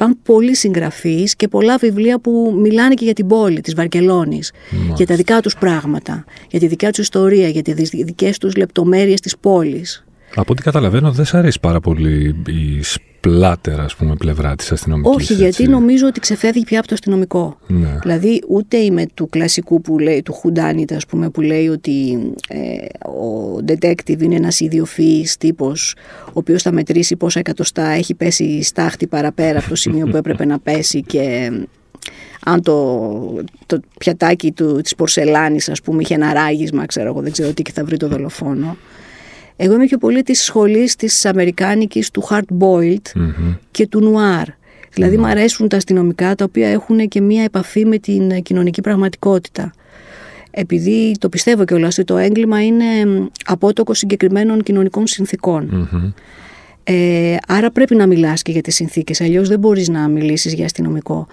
Υπάρχουν 0.00 0.22
πολλοί 0.22 0.56
συγγραφείς 0.56 1.36
και 1.36 1.48
πολλά 1.48 1.76
βιβλία 1.76 2.18
που 2.18 2.54
μιλάνε 2.56 2.94
και 2.94 3.04
για 3.04 3.12
την 3.12 3.26
πόλη 3.26 3.60
της 3.60 3.74
Βαρκελόνης. 3.74 4.52
Για 4.96 5.06
τα 5.06 5.14
δικά 5.14 5.40
τους 5.40 5.56
πράγματα, 5.56 6.24
για 6.50 6.58
τη 6.58 6.66
δικιά 6.66 6.90
τους 6.90 6.98
ιστορία, 6.98 7.48
για 7.48 7.62
τις 7.62 7.90
δικές 7.90 8.38
τους 8.38 8.56
λεπτομέρειες 8.56 9.20
της 9.20 9.38
πόλης. 9.38 10.04
Από 10.34 10.52
ό,τι 10.52 10.62
καταλαβαίνω, 10.62 11.12
δεν 11.12 11.24
σ' 11.24 11.34
αρέσει 11.34 11.60
πάρα 11.60 11.80
πολύ 11.80 12.36
η 12.46 12.82
πλάτερα, 13.20 13.82
ας 13.82 13.94
πούμε, 13.96 14.14
πλευρά 14.14 14.56
της 14.56 14.72
αστυνομικής. 14.72 15.14
Όχι, 15.14 15.34
γιατί 15.34 15.68
νομίζω 15.68 16.06
ότι 16.06 16.20
ξεφεύγει 16.20 16.64
πια 16.64 16.78
από 16.78 16.88
το 16.88 16.94
αστυνομικό. 16.94 17.58
Ναι. 17.66 17.98
Δηλαδή, 18.02 18.42
ούτε 18.48 18.76
είμαι 18.76 19.06
του 19.14 19.28
κλασικού 19.28 19.80
που 19.80 19.98
λέει, 19.98 20.22
του 20.22 20.32
Χουντάνιτα, 20.32 20.96
ας 20.96 21.06
πούμε, 21.06 21.30
που 21.30 21.40
λέει 21.40 21.68
ότι 21.68 22.18
ε, 22.48 23.08
ο 23.08 23.56
detective 23.66 24.20
είναι 24.20 24.34
ένας 24.34 24.60
ιδιοφυής 24.60 25.36
τύπος, 25.36 25.94
ο 26.26 26.32
οποίος 26.32 26.62
θα 26.62 26.72
μετρήσει 26.72 27.16
πόσα 27.16 27.38
εκατοστά 27.38 27.88
έχει 27.88 28.14
πέσει 28.14 28.62
στάχτη 28.62 29.06
παραπέρα 29.06 29.58
από 29.58 29.68
το 29.68 29.74
σημείο 29.74 30.06
που 30.06 30.16
έπρεπε 30.16 30.44
να 30.44 30.58
πέσει 30.58 31.02
και 31.02 31.52
αν 32.44 32.62
το, 32.62 33.42
το 33.66 33.80
πιατάκι 33.98 34.52
του, 34.52 34.80
της 34.80 34.94
πορσελάνης 34.94 35.68
ας 35.68 35.82
πούμε 35.82 36.02
είχε 36.02 36.14
ένα 36.14 36.32
ράγισμα 36.32 36.86
ξέρω 36.86 37.08
εγώ 37.08 37.20
δεν 37.20 37.32
ξέρω 37.32 37.52
τι 37.52 37.62
και 37.62 37.72
θα 37.72 37.84
βρει 37.84 37.96
το 37.96 38.08
δολοφόνο 38.08 38.76
εγώ 39.62 39.74
είμαι 39.74 39.86
πιο 39.86 39.98
πολύ 39.98 40.22
της 40.22 40.42
σχολής 40.42 40.96
της 40.96 41.24
αμερικάνικης 41.24 42.10
του 42.10 42.28
hard 42.30 42.58
boiled 42.60 43.22
και 43.70 43.86
του 43.86 44.00
νουάρ 44.00 44.48
δηλαδή 44.92 45.16
μου 45.16 45.26
αρέσουν 45.26 45.68
τα 45.68 45.76
αστυνομικά 45.76 46.34
τα 46.34 46.44
οποία 46.44 46.68
έχουν 46.68 47.08
και 47.08 47.20
μία 47.20 47.42
επαφή 47.42 47.86
με 47.86 47.98
την 47.98 48.42
κοινωνική 48.42 48.80
πραγματικότητα. 48.80 49.72
Επειδή 50.50 51.14
το 51.18 51.28
πιστεύω 51.28 51.64
κιόλας 51.64 51.98
ότι 51.98 52.06
το 52.06 52.16
έγκλημα 52.16 52.64
είναι 52.64 52.84
απότοκο 53.44 53.94
συγκεκριμένων 53.94 54.62
κοινωνικών 54.62 55.06
Ε, 56.84 57.36
άρα 57.46 57.70
πρέπει 57.70 57.94
να 57.94 58.06
μιλάς 58.06 58.42
και 58.42 58.52
για 58.52 58.60
τις 58.60 58.74
συνθήκες, 58.74 59.20
αλλιώς 59.20 59.48
δεν 59.48 59.58
μπορείς 59.58 59.88
να 59.88 60.08
μιλήσεις 60.08 60.52
για 60.52 60.64
αστυνομικό. 60.64 61.26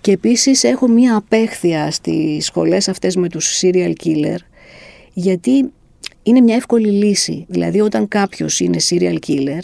Και 0.00 0.12
επίσης 0.12 0.64
έχω 0.64 0.88
μία 0.88 1.16
απέχθεια 1.16 1.90
στις 1.90 2.44
σχολές 2.44 2.88
αυτές 2.88 3.16
με 3.16 3.28
τους 3.28 3.60
serial 3.62 3.92
killer, 4.04 4.38
γιατί 5.12 5.70
είναι 6.22 6.40
μια 6.40 6.54
εύκολη 6.54 6.90
λύση. 6.90 7.44
Δηλαδή 7.48 7.80
όταν 7.80 8.08
κάποιος 8.08 8.60
είναι 8.60 8.76
serial 8.88 9.16
killer, 9.26 9.62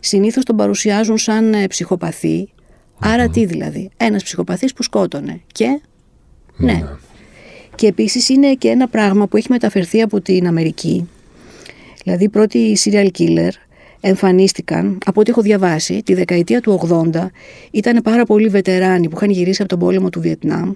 συνήθως 0.00 0.44
τον 0.44 0.56
παρουσιάζουν 0.56 1.18
σαν 1.18 1.54
ε, 1.54 1.66
ψυχοπαθή. 1.66 2.48
Άρα 2.98 3.28
τι 3.28 3.44
δηλαδή, 3.44 3.90
ένας 3.96 4.22
ψυχοπαθής 4.22 4.72
που 4.72 4.82
σκότωνε. 4.82 5.40
Και, 5.52 5.80
ναι. 6.56 6.72
ναι. 6.72 6.82
Και 7.74 7.86
επίσης 7.86 8.28
είναι 8.28 8.54
και 8.54 8.68
ένα 8.68 8.88
πράγμα 8.88 9.26
που 9.26 9.36
έχει 9.36 9.46
μεταφερθεί 9.50 10.02
από 10.02 10.20
την 10.20 10.46
Αμερική. 10.46 11.08
Δηλαδή 12.04 12.24
οι 12.24 12.28
πρώτοι 12.28 12.76
serial 12.84 13.08
killer 13.18 13.50
εμφανίστηκαν, 14.00 14.98
από 15.04 15.20
ό,τι 15.20 15.30
έχω 15.30 15.40
διαβάσει, 15.42 16.02
τη 16.02 16.14
δεκαετία 16.14 16.60
του 16.60 16.80
80 17.14 17.26
ήταν 17.70 18.02
πάρα 18.02 18.24
πολλοί 18.24 18.48
βετεράνοι 18.48 19.08
που 19.08 19.16
είχαν 19.16 19.30
γυρίσει 19.30 19.60
από 19.62 19.70
τον 19.70 19.78
πόλεμο 19.78 20.10
του 20.10 20.20
Βιετνάμ 20.20 20.72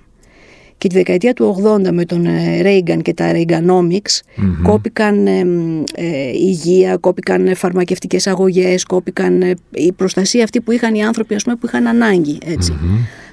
και 0.82 0.88
τη 0.88 0.94
δεκαετία 0.94 1.32
του 1.32 1.62
80 1.84 1.90
με 1.92 2.04
τον 2.04 2.26
Ρέιγκαν 2.60 3.02
και 3.02 3.14
τα 3.14 3.32
Reaganomics 3.34 4.20
κόπηκαν 4.62 5.26
ε, 5.26 5.46
ε, 5.94 6.28
υγεία, 6.28 6.96
κόπηκαν 6.96 7.56
φαρμακευτικές 7.56 8.26
αγωγές, 8.26 8.84
κόπηκαν 8.84 9.42
ε, 9.42 9.54
η 9.70 9.92
προστασία 9.92 10.44
αυτή 10.44 10.60
που 10.60 10.72
είχαν 10.72 10.94
οι 10.94 11.04
άνθρωποι 11.04 11.34
ας 11.34 11.42
πούμε, 11.42 11.56
που 11.56 11.66
είχαν 11.66 11.86
ανάγκη. 11.86 12.38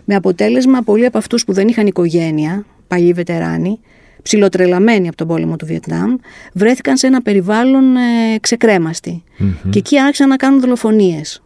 Με 0.06 0.16
αποτέλεσμα 0.16 0.82
πολλοί 0.82 1.06
από 1.06 1.18
αυτούς 1.18 1.46
που 1.46 1.54
δεν 1.54 1.68
είχαν 1.68 1.88
οικογένεια, 1.88 2.66
παλιοί 2.88 3.14
βετεράνοι, 3.14 3.80
ψιλοτρελαμένοι 4.22 5.08
από 5.08 5.18
τον 5.18 5.28
πόλεμο 5.28 5.56
του 5.56 5.66
Βιετνάμ, 5.66 6.16
βρέθηκαν 6.54 6.98
σε 6.98 7.08
ένα 7.08 7.22
περιβάλλον 7.22 7.96
ε, 7.96 8.00
ξεκρέμαστοι. 8.42 9.24
Και 9.70 9.80
εκεί 9.80 10.00
άρχισαν 10.00 10.30
να 10.30 10.36
κάνουν 10.36 10.60
δολοφονίες. 10.60 11.44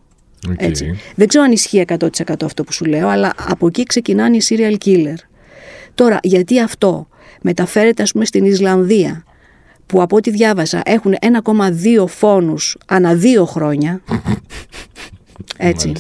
Έτσι. 0.58 0.96
Δεν 1.16 1.28
ξέρω 1.28 1.44
αν 1.44 1.52
ισχύει 1.52 1.86
100% 1.88 2.08
αυτό 2.44 2.64
που 2.64 2.74
σου 2.74 2.86
λέω, 2.86 3.08
αλλά 3.08 3.34
από 3.50 3.68
εκεί 3.68 3.84
ξεκινάνε 3.84 4.38
οι 4.38 4.42
serial 4.50 4.76
killer. 4.86 5.18
Τώρα, 5.96 6.20
γιατί 6.24 6.60
αυτό 6.60 7.08
μεταφέρεται 7.42 8.04
ας 8.04 8.12
πούμε 8.12 8.26
στην 8.26 8.46
Ισλανδία, 8.46 9.24
που 9.86 10.02
από 10.02 10.16
ό,τι 10.16 10.30
διάβασα 10.30 10.82
έχουν 10.86 11.16
1,2 11.22 12.08
φόνους 12.08 12.78
ανά 12.88 13.16
δύο 13.16 13.46
χρόνια. 13.46 14.02
Έτσι. 15.58 15.94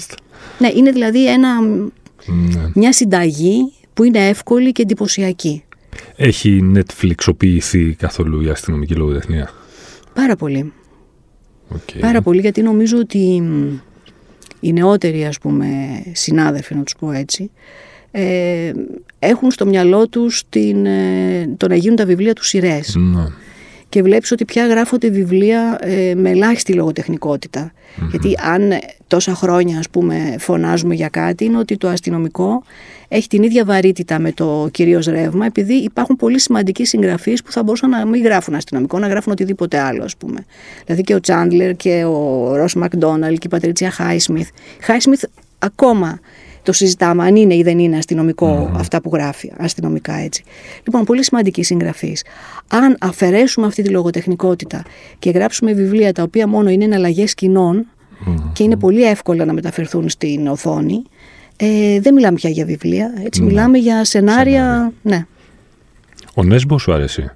ναι, 0.59 0.69
είναι 0.75 0.91
δηλαδή 0.91 1.27
ένα, 1.27 1.61
ναι. 1.61 2.71
μια 2.73 2.93
συνταγή 2.93 3.73
που 3.93 4.03
είναι 4.03 4.27
εύκολη 4.27 4.71
και 4.71 4.81
εντυπωσιακή. 4.81 5.63
Έχει 6.15 6.73
Netflixοποιηθεί 6.75 7.91
καθόλου 7.97 8.41
η 8.41 8.49
αστυνομική 8.49 8.95
λογοτεχνία; 8.95 9.49
Πάρα 10.13 10.35
πολύ. 10.35 10.73
Okay. 11.73 11.99
Πάρα 11.99 12.21
πολύ 12.21 12.39
γιατί 12.39 12.61
νομίζω 12.61 12.97
ότι 12.97 13.43
οι 14.59 14.73
νεότεροι 14.73 15.25
ας 15.25 15.39
πούμε 15.39 15.67
συνάδελφοι 16.11 16.75
να 16.75 16.83
τους 16.83 16.95
πω 16.99 17.11
έτσι 17.11 17.51
ε, 18.15 18.71
έχουν 19.19 19.51
στο 19.51 19.65
μυαλό 19.65 20.07
τους 20.07 20.43
την, 20.49 20.85
ε, 20.85 21.53
το 21.57 21.67
να 21.67 21.75
γίνουν 21.75 21.95
τα 21.95 22.05
βιβλία 22.05 22.33
τους 22.33 22.47
σειρές. 22.47 22.95
Ναι. 22.95 23.27
Και 23.89 24.01
βλέπεις 24.01 24.31
ότι 24.31 24.45
πια 24.45 24.67
γράφονται 24.67 25.09
βιβλία 25.09 25.77
ε, 25.81 26.13
με 26.15 26.29
ελάχιστη 26.29 26.73
Γιατί 28.09 28.33
αν 28.53 28.71
τόσα 29.07 29.35
χρόνια 29.35 29.79
ας 29.79 29.89
πούμε 29.89 30.35
φωνάζουμε 30.39 30.95
για 30.95 31.09
κάτι 31.09 31.45
είναι 31.45 31.57
ότι 31.57 31.77
το 31.77 31.87
αστυνομικό 31.87 32.63
έχει 33.07 33.27
την 33.27 33.43
ίδια 33.43 33.65
βαρύτητα 33.65 34.19
με 34.19 34.31
το 34.31 34.69
κυρίως 34.71 35.05
ρεύμα, 35.05 35.45
επειδή 35.45 35.73
υπάρχουν 35.73 36.15
πολύ 36.15 36.39
σημαντικοί 36.39 36.85
συγγραφείς 36.85 37.43
που 37.43 37.51
θα 37.51 37.63
μπορούσαν 37.63 37.89
να 37.89 38.05
μην 38.05 38.23
γράφουν 38.23 38.55
αστυνομικό, 38.55 38.99
να 38.99 39.07
γράφουν 39.07 39.31
οτιδήποτε 39.31 39.79
άλλο, 39.79 40.03
ας 40.03 40.17
πούμε. 40.17 40.45
Δηλαδή 40.85 41.03
και 41.03 41.15
ο 41.15 41.19
Τσάντλερ 41.19 41.75
και 41.75 42.03
ο 42.03 42.51
Ρος 42.55 42.75
Μακδόναλ 42.75 43.33
και 43.37 43.47
η 43.47 43.49
Πατρίτσια 43.49 43.91
Χάισμιθ. 43.91 44.49
Χάισμιθ 44.81 45.23
ακόμα 45.59 46.19
το 46.63 46.71
συζητάμε 46.71 47.23
αν 47.23 47.35
είναι 47.35 47.55
ή 47.55 47.63
δεν 47.63 47.79
είναι 47.79 47.97
αστυνομικό 47.97 48.71
αυτά 48.75 49.01
που 49.01 49.09
γράφει, 49.13 49.51
αστυνομικά 49.57 50.13
έτσι. 50.13 50.43
Λοιπόν, 50.83 51.03
πολύ 51.03 51.23
σημαντική 51.23 51.63
συγγραφή. 51.63 52.17
Αν 52.67 52.97
αφαιρέσουμε 52.99 53.67
αυτή 53.67 53.81
τη 53.81 53.89
λογοτεχνικότητα 53.89 54.83
και 55.19 55.29
γράψουμε 55.29 55.73
βιβλία 55.73 56.13
τα 56.13 56.23
οποία 56.23 56.47
μόνο 56.47 56.69
είναι 56.69 56.83
εναλλαγές 56.83 57.33
κοινών 57.33 57.85
και 58.53 58.63
είναι 58.63 58.77
πολύ 58.77 59.03
εύκολα 59.03 59.45
να 59.45 59.53
μεταφερθούν 59.53 60.09
στην 60.09 60.47
οθόνη, 60.47 61.03
ε, 61.55 61.99
δεν 61.99 62.13
μιλάμε 62.13 62.35
πια 62.35 62.49
για 62.49 62.65
βιβλία, 62.65 63.13
έτσι 63.23 63.41
ναι. 63.41 63.47
μιλάμε 63.47 63.77
για 63.77 64.05
σενάρια, 64.05 64.93
ναι. 65.01 65.25
Ο 66.35 66.43
Νέσμπος 66.43 66.81
σου 66.81 66.93
αρέσει. 66.93 67.29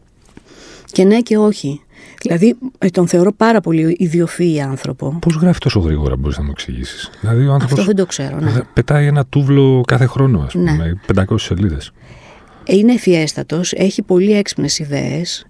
Και 0.92 1.04
ναι 1.04 1.20
και 1.20 1.38
όχι. 1.38 1.82
Δηλαδή, 2.22 2.56
ε, 2.78 2.88
τον 2.90 3.08
θεωρώ 3.08 3.32
πάρα 3.32 3.62
πολύ 3.62 3.96
ιδιοφύη 4.00 4.62
άνθρωπο. 4.62 5.18
Πώς 5.22 5.36
γράφει 5.36 5.60
τόσο 5.60 5.80
γρήγορα, 5.80 6.16
μπορείς 6.16 6.38
να 6.38 6.44
μου 6.44 6.50
εξηγήσεις; 6.52 7.10
Δηλαδή, 7.22 7.48
ο 7.48 7.54
άνθρωπος 7.54 7.80
Αυτό 7.80 7.86
δεν 7.86 7.96
το 7.96 8.06
ξέρω. 8.06 8.40
Ναι. 8.40 8.52
Πετάει 8.74 9.06
ένα 9.06 9.26
τούβλο 9.26 9.84
κάθε 9.88 10.06
χρόνο, 10.06 10.42
ας 10.42 10.54
πούμε, 10.54 10.96
ναι. 11.16 11.24
500 11.24 11.36
σελίδε. 11.36 11.78
Είναι 12.66 12.94
ευφιέστατο, 12.94 13.62
έχει 13.72 14.02
πολύ 14.02 14.34
έξυπνες 14.34 14.80
ιδέες. 14.80 15.46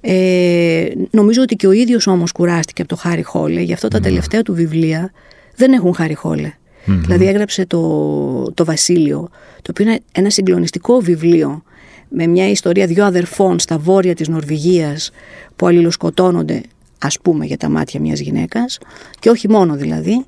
Ε, 0.00 0.86
νομίζω 1.10 1.42
ότι 1.42 1.56
και 1.56 1.66
ο 1.66 1.72
ίδιος 1.72 2.06
όμως 2.06 2.32
κουράστηκε 2.32 2.82
από 2.82 2.90
το 2.90 2.96
Χάρι 2.96 3.22
Χόλε, 3.22 3.60
γι' 3.60 3.72
αυτό 3.72 3.88
τα 3.88 3.98
ναι. 3.98 4.04
τελευταία 4.04 4.42
του 4.42 4.54
βιβλία 4.54 5.12
δεν 5.56 5.72
έχουν 5.72 5.94
Χάρι 5.94 6.14
Χόλε. 6.14 6.52
Δηλαδή 6.86 7.26
έγραψε 7.26 7.66
το, 7.66 8.52
το 8.54 8.64
Βασίλειο, 8.64 9.28
το 9.62 9.70
οποίο 9.70 9.84
είναι 9.84 10.00
ένα 10.12 10.30
συγκλονιστικό 10.30 11.00
βιβλίο 11.00 11.62
με 12.08 12.26
μια 12.26 12.50
ιστορία 12.50 12.86
δύο 12.86 13.04
αδερφών 13.04 13.58
στα 13.58 13.78
βόρεια 13.78 14.14
της 14.14 14.28
Νορβηγίας 14.28 15.10
που 15.56 15.66
αλληλοσκοτώνονται 15.66 16.62
ας 16.98 17.20
πούμε 17.20 17.44
για 17.44 17.56
τα 17.56 17.68
μάτια 17.68 18.00
μιας 18.00 18.20
γυναίκας 18.20 18.78
και 19.18 19.30
όχι 19.30 19.48
μόνο 19.48 19.74
δηλαδή 19.74 20.24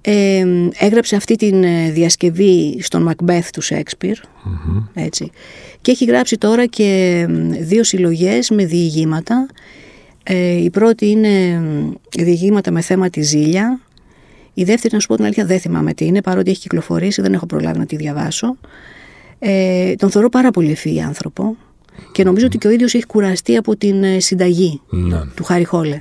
ε, 0.00 0.44
έγραψε 0.78 1.16
αυτή 1.16 1.36
τη 1.36 1.46
ε, 1.46 1.90
διασκευή 1.90 2.78
στον 2.82 3.02
Μακμπέθ 3.02 3.50
του 3.50 3.60
σεξπιρ 3.60 4.18
έτσι. 4.94 5.30
και 5.80 5.90
έχει 5.90 6.04
γράψει 6.04 6.38
τώρα 6.38 6.66
και 6.66 7.26
δύο 7.60 7.84
συλλογές 7.84 8.50
με 8.50 8.64
διηγήματα 8.64 9.46
ε, 10.22 10.62
η 10.62 10.70
πρώτη 10.70 11.06
είναι 11.06 11.62
διηγήματα 12.18 12.70
με 12.70 12.80
θέμα 12.80 13.10
τη 13.10 13.22
ζήλια 13.22 13.80
η 14.54 14.64
δεύτερη, 14.64 14.94
να 14.94 15.00
σου 15.00 15.06
πω 15.06 15.14
την 15.14 15.24
αλήθεια, 15.24 15.44
δεν 15.44 15.60
θυμάμαι 15.60 15.94
τι 15.94 16.04
είναι, 16.04 16.22
παρότι 16.22 16.50
έχει 16.50 16.60
κυκλοφορήσει, 16.60 17.22
δεν 17.22 17.32
έχω 17.32 17.46
προλάβει 17.46 17.78
να 17.78 17.86
τη 17.86 17.96
διαβάσω. 17.96 18.56
Ε, 19.42 19.94
τον 19.94 20.10
θεωρώ 20.10 20.28
πάρα 20.28 20.50
πολύ 20.50 20.70
ευφυή 20.70 21.00
άνθρωπο 21.00 21.56
και 22.12 22.24
νομίζω 22.24 22.46
ότι 22.46 22.58
και 22.58 22.66
ο 22.66 22.70
ίδιος 22.70 22.94
έχει 22.94 23.06
κουραστεί 23.06 23.56
από 23.56 23.76
την 23.76 24.04
ε, 24.04 24.20
συνταγή 24.20 24.80
ναι. 24.90 25.20
του 25.34 25.44
Χάρι 25.44 25.64
Χόλε. 25.64 26.00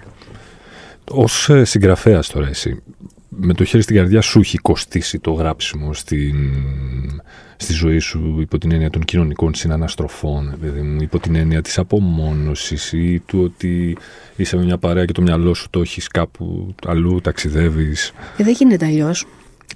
Ως 1.12 1.50
ε, 1.50 1.64
συγγραφέας 1.64 2.28
τώρα 2.28 2.48
εσύ, 2.48 2.82
με 3.30 3.54
το 3.54 3.64
χέρι 3.64 3.84
στην 3.84 3.96
καρδιά 3.96 4.22
σου 4.22 4.40
έχει 4.40 4.58
κοστίσει 4.58 5.20
το 5.20 5.32
γράψιμο 5.32 5.94
στην, 5.94 6.36
στη 7.58 7.74
ζωή 7.74 8.00
σου 8.00 8.38
υπό 8.40 8.58
την 8.58 8.72
έννοια 8.72 8.90
των 8.90 9.04
κοινωνικών 9.04 9.54
συναναστροφών, 9.54 10.56
δηλαδή, 10.60 10.98
υπό 11.02 11.20
την 11.20 11.36
έννοια 11.36 11.62
της 11.62 11.78
απομόνωσης 11.78 12.94
ή 12.94 13.22
του 13.26 13.42
ότι 13.44 13.98
είσαι 14.36 14.56
με 14.58 14.64
μια 14.64 14.78
παρέα 14.78 15.06
και 15.06 15.14
το 15.14 15.22
μυαλό 15.22 15.54
σου 15.54 15.68
το 15.70 15.82
έχεις 15.82 16.08
κάπου 16.08 16.76
αλλού, 16.86 17.22
ταξιδεύεις; 17.22 18.14
Ε, 18.38 18.44
δεν 18.44 18.54
γίνεται 18.54 18.86
αλλιώς. 18.86 19.26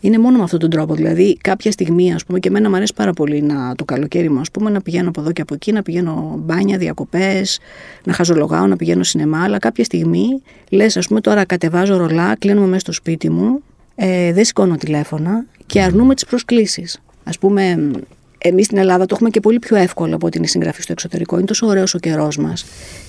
Είναι 0.04 0.18
μόνο 0.18 0.38
με 0.38 0.44
αυτόν 0.44 0.60
τον 0.60 0.70
τρόπο. 0.70 0.94
Δηλαδή, 0.94 1.38
κάποια 1.42 1.72
στιγμή, 1.72 2.14
ας 2.14 2.26
πούμε, 2.26 2.40
και 2.40 2.48
εμένα 2.48 2.70
μου 2.70 2.76
αρέσει 2.76 2.94
πάρα 2.94 3.14
πολύ 3.14 3.42
να, 3.42 3.76
το 3.76 3.86
καλοκαίρι 3.86 4.30
μου, 4.30 4.40
ας 4.40 4.52
πούμε, 4.52 4.70
να 4.70 4.82
πηγαίνω 4.82 5.10
από 5.10 5.22
εδώ 5.22 5.32
και 5.32 5.42
από 5.42 5.54
εκεί, 5.54 5.72
να 5.72 5.82
πηγαίνω 5.82 6.36
μπάνια, 6.40 6.78
διακοπές, 6.78 7.60
να 8.04 8.14
χαζολογάω, 8.14 8.68
να 8.68 8.76
πηγαίνω 8.76 9.04
σινεμά. 9.04 9.44
Αλλά 9.44 9.60
κάποια 9.60 9.84
στιγμή 9.84 10.42
λες, 10.70 10.98
ας 10.98 11.08
πούμε, 11.08 11.22
τώρα 11.22 11.46
κατεβάζω 11.46 11.98
ρολά, 11.98 12.36
κλείνουμε 12.36 12.68
μέσα 12.68 12.80
στο 12.80 12.92
σπίτι 12.92 13.30
μου, 13.30 13.62
ε, 13.96 14.34
δεν 14.34 14.46
σηκώνω 14.46 14.76
τηλέφωνα 14.76 15.46
και 15.66 15.82
αρνούμε 15.82 16.14
τις 16.14 16.26
προσκλήσεις. 16.26 17.02
Α 17.24 17.32
πούμε, 17.40 17.92
εμείς 18.38 18.66
στην 18.66 18.78
Ελλάδα 18.78 19.06
το 19.06 19.14
έχουμε 19.16 19.30
και 19.30 19.40
πολύ 19.40 19.60
πιο 19.60 19.76
εύκολο 19.76 20.16
από 20.16 20.28
ότι 20.28 20.38
είναι 20.38 20.48
συγγραφή 20.48 20.82
στο 20.82 20.92
εξωτερικό. 20.92 21.38
Είναι 21.38 21.46
τόσο 21.46 21.68
ωραίος 21.68 21.94
ο 21.94 22.00
καιρός 22.00 22.38
μας 22.38 22.66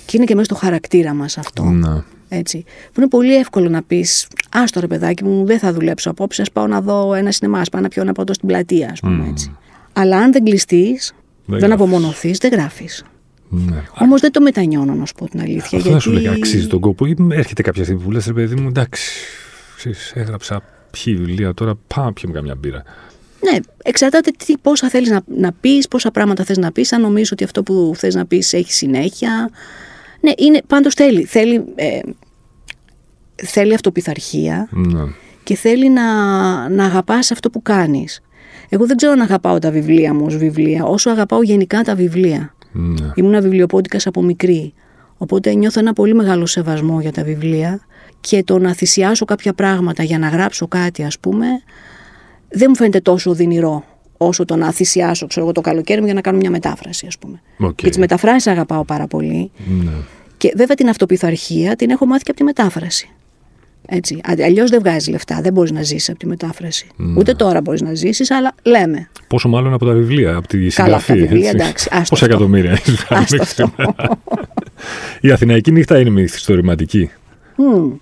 και 0.07 0.17
είναι 0.17 0.27
και 0.27 0.35
μέσα 0.35 0.45
στο 0.45 0.55
χαρακτήρα 0.55 1.15
μας 1.15 1.39
αυτό. 1.39 1.63
Να. 1.63 2.05
Έτσι. 2.35 2.65
Που 2.93 3.01
είναι 3.01 3.09
πολύ 3.09 3.35
εύκολο 3.37 3.69
να 3.69 3.83
πεις: 3.83 4.29
Άστο 4.51 4.81
ρε 4.81 4.87
παιδάκι 4.87 5.25
μου, 5.25 5.45
δεν 5.45 5.59
θα 5.59 5.73
δουλέψω 5.73 6.11
απόψε. 6.11 6.43
Α 6.43 6.45
πάω 6.53 6.67
να 6.67 6.81
δω 6.81 7.15
ένα 7.15 7.31
σινεμά, 7.33 7.63
πάω 7.71 7.83
να 7.83 7.89
πιω 7.89 8.03
ένα 8.03 8.13
ποτό 8.13 8.33
στην 8.33 8.49
πλατεία, 8.49 8.89
ας 8.93 9.01
πούμε 9.01 9.29
έτσι. 9.29 9.57
Αλλά 9.93 10.17
αν 10.17 10.33
δεν 10.33 10.45
κλειστείς, 10.45 11.15
δεν, 11.45 11.59
δεν 11.59 11.73
απομονωθείς, 11.73 12.39
δεν 12.39 12.51
γράφεις. 12.53 13.05
Ναι. 13.49 13.83
Όμως 13.99 14.21
δεν 14.21 14.33
το 14.33 14.41
μετανιώνω, 14.41 14.95
να 14.95 15.05
σου 15.05 15.15
πω 15.15 15.29
την 15.29 15.41
αλήθεια. 15.41 15.61
Αυτό 15.63 15.77
γιατί... 15.77 15.93
θα 15.93 15.99
σου 15.99 16.11
λέει, 16.11 16.29
αξίζει 16.29 16.67
τον 16.67 16.81
κόπο. 16.81 17.07
Ή 17.07 17.17
έρχεται 17.31 17.63
κάποια 17.63 17.83
στιγμή 17.85 18.03
που 18.03 18.11
λες, 18.11 18.27
ρε 18.27 18.33
παιδί 18.33 18.61
μου, 18.61 18.69
εντάξει, 18.69 19.11
ξέρεις, 19.77 20.13
έγραψα 20.15 20.63
ποιη 20.91 21.17
βιβλία, 21.17 21.55
τώρα 21.55 21.75
πάμε 21.95 22.13
πιούμε 22.13 22.35
καμιά 22.35 22.55
μπύρα. 22.55 22.83
Ναι, 23.51 23.59
εξαρτάται 23.83 24.31
τι, 24.47 24.55
πόσα 24.63 24.89
θέλεις 24.89 25.11
να, 25.11 25.23
να 25.27 25.53
πεις, 25.53 25.89
πόσα 25.89 26.11
πράγματα 26.11 26.45
θες 26.45 26.59
να 26.59 26.73
πεις, 26.73 26.93
αν 26.93 27.01
νομίζεις 27.01 27.33
ότι 27.33 27.45
αυτό 27.45 27.63
που 27.63 27.93
θες 27.97 28.15
να 28.15 28.27
πεις 28.27 28.53
έχει 28.53 28.73
συνέχεια. 28.73 29.51
Ναι, 30.21 30.33
είναι, 30.37 30.61
πάντως 30.67 30.95
θέλει, 30.95 31.25
θέλει, 31.25 31.65
ε, 31.75 31.99
θέλει 33.35 33.75
αυτοπιθαρχία 33.75 34.69
Ναι. 34.71 35.03
και 35.43 35.55
θέλει 35.55 35.91
να, 35.91 36.05
να 36.69 36.85
αγαπάς 36.85 37.31
αυτό 37.31 37.51
που 37.51 37.63
κάνεις. 37.63 38.21
Εγώ 38.69 38.87
δεν 38.87 38.97
ξέρω 38.97 39.13
αν 39.13 39.21
αγαπάω 39.21 39.59
τα 39.59 39.71
βιβλία 39.71 40.15
μου 40.15 40.25
ως 40.27 40.37
βιβλία, 40.37 40.85
όσο 40.85 41.11
αγαπάω 41.11 41.43
γενικά 41.43 41.83
τα 41.83 41.95
βιβλία. 41.95 42.55
Ναι. 42.73 43.11
Ήμουν 43.15 43.43
βιβλιοπόντικας 43.43 44.07
από 44.07 44.23
μικρή, 44.23 44.73
οπότε 45.17 45.55
νιώθω 45.55 45.81
ένα 45.81 45.93
πολύ 45.93 46.15
μεγάλο 46.15 46.47
σεβασμό 46.47 47.01
για 47.01 47.13
τα 47.13 47.23
βιβλία 47.23 47.81
και 48.21 48.43
το 48.45 48.59
να 48.59 48.75
θυσιάσω 48.75 49.25
κάποια 49.25 49.53
πράγματα 49.53 50.03
για 50.03 50.19
να 50.19 50.29
γράψω 50.29 50.69
κάτι 50.69 51.03
ας 51.03 51.19
πούμε, 51.19 51.47
δεν 52.49 52.67
μου 52.69 52.77
φαίνεται 52.77 53.01
τόσο 53.01 53.31
οδυνηρό 53.31 53.85
όσο 54.17 54.45
το 54.45 54.57
να 54.57 54.73
θυσιάσω 54.73 55.27
ξέρω, 55.27 55.45
εγώ, 55.45 55.55
το 55.55 55.61
καλοκαίρι 55.61 55.99
μου 56.01 56.05
για 56.05 56.15
να 56.15 56.21
κάνω 56.21 56.39
μια 56.39 56.51
μετάφραση 56.51 57.07
ας 57.07 57.19
πούμε. 57.19 57.41
Οκ. 57.59 57.75
Και 57.75 57.89
τις 57.89 57.99
μεταφράσεις 57.99 58.47
αγαπάω 58.47 58.85
πάρα 58.85 59.07
πολύ. 59.07 59.51
Ναι. 59.85 59.93
Και 60.37 60.53
βέβαια 60.57 60.77
την 60.77 60.89
αυτοπιθαρχία 60.89 61.77
την 61.77 61.91
έχω 61.91 62.07
μάθει 62.07 62.23
και 62.23 62.31
από 62.31 62.39
τη 62.39 62.45
μετάφραση. 62.45 63.11
Έτσι. 63.89 64.21
Αλλιώς 64.45 64.71
δεν 64.71 64.81
βγάζει 64.81 65.11
λεφτά. 65.11 65.41
Δεν 65.43 65.53
μπορείς 65.53 65.71
να 65.71 65.83
ζήσει 65.83 66.11
από 66.11 66.21
τη 66.21 66.27
μετάφραση. 66.27 66.87
Ναι. 66.97 67.19
Ούτε 67.19 67.35
τώρα 67.35 67.61
μπορείς 67.61 67.81
να 67.83 67.95
ζήσεις, 67.95 68.31
αλλά 68.31 68.55
λέμε. 68.63 69.09
Πόσο 69.29 69.49
μάλλον 69.49 69.73
από 69.73 69.87
τα 69.87 69.93
βιβλία, 69.93 70.37
από 70.37 70.49
τη 70.49 70.59
Καλά, 70.59 70.71
συγγραφή. 70.71 71.07
τα 71.09 71.15
βιβλία, 71.15 71.51
έτσι. 71.51 71.57
εντάξει, 71.65 71.89
άστο 71.91 71.99
Πόσα 72.09 72.25
αυτό. 72.25 72.25
εκατομμύρια 72.25 72.71
έχεις 72.71 72.95
βγάλει 72.95 73.23
Άστο 73.23 73.37
μέχρι 73.37 73.63
αυτό. 73.63 73.73
σήμερα. 73.77 74.19
Η 75.21 75.31
Αθηναϊκή 75.31 75.71
νύχτα 75.73 75.99
είναι 76.01 76.11
μυθιστορηματική. 76.11 77.11
Μμμ, 77.57 77.93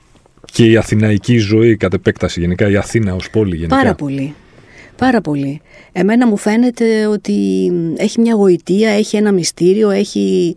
Και 0.52 0.64
η 0.70 0.76
αθηναϊκή 0.76 1.36
ζωή 1.38 1.76
κατ' 1.76 1.94
επέκταση 1.94 2.40
γενικά, 2.40 2.68
η 2.70 2.76
Αθήνα 2.76 3.14
ως 3.14 3.30
πόλη 3.30 3.56
γενικά. 3.56 3.76
Πάρα 3.76 3.94
πολύ. 3.94 4.34
Πάρα 4.96 5.20
πολύ. 5.20 5.60
Εμένα 5.92 6.26
μου 6.26 6.36
φαίνεται 6.36 7.06
ότι 7.06 7.32
μ, 7.72 7.94
έχει 7.96 8.20
μια 8.20 8.34
γοητεία, 8.34 8.90
έχει 8.90 9.16
ένα 9.16 9.32
μυστήριο, 9.32 9.90
έχει, 9.90 10.56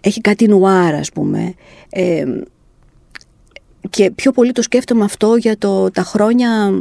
έχει 0.00 0.20
κάτι 0.20 0.48
νουάρ 0.48 0.94
ας 0.94 1.10
πούμε. 1.12 1.54
Ε, 1.90 2.24
και 3.90 4.10
πιο 4.10 4.32
πολύ 4.32 4.52
το 4.52 4.62
σκέφτομαι 4.62 5.04
αυτό 5.04 5.36
για 5.36 5.58
το, 5.58 5.90
τα 5.90 6.02
χρόνια 6.02 6.72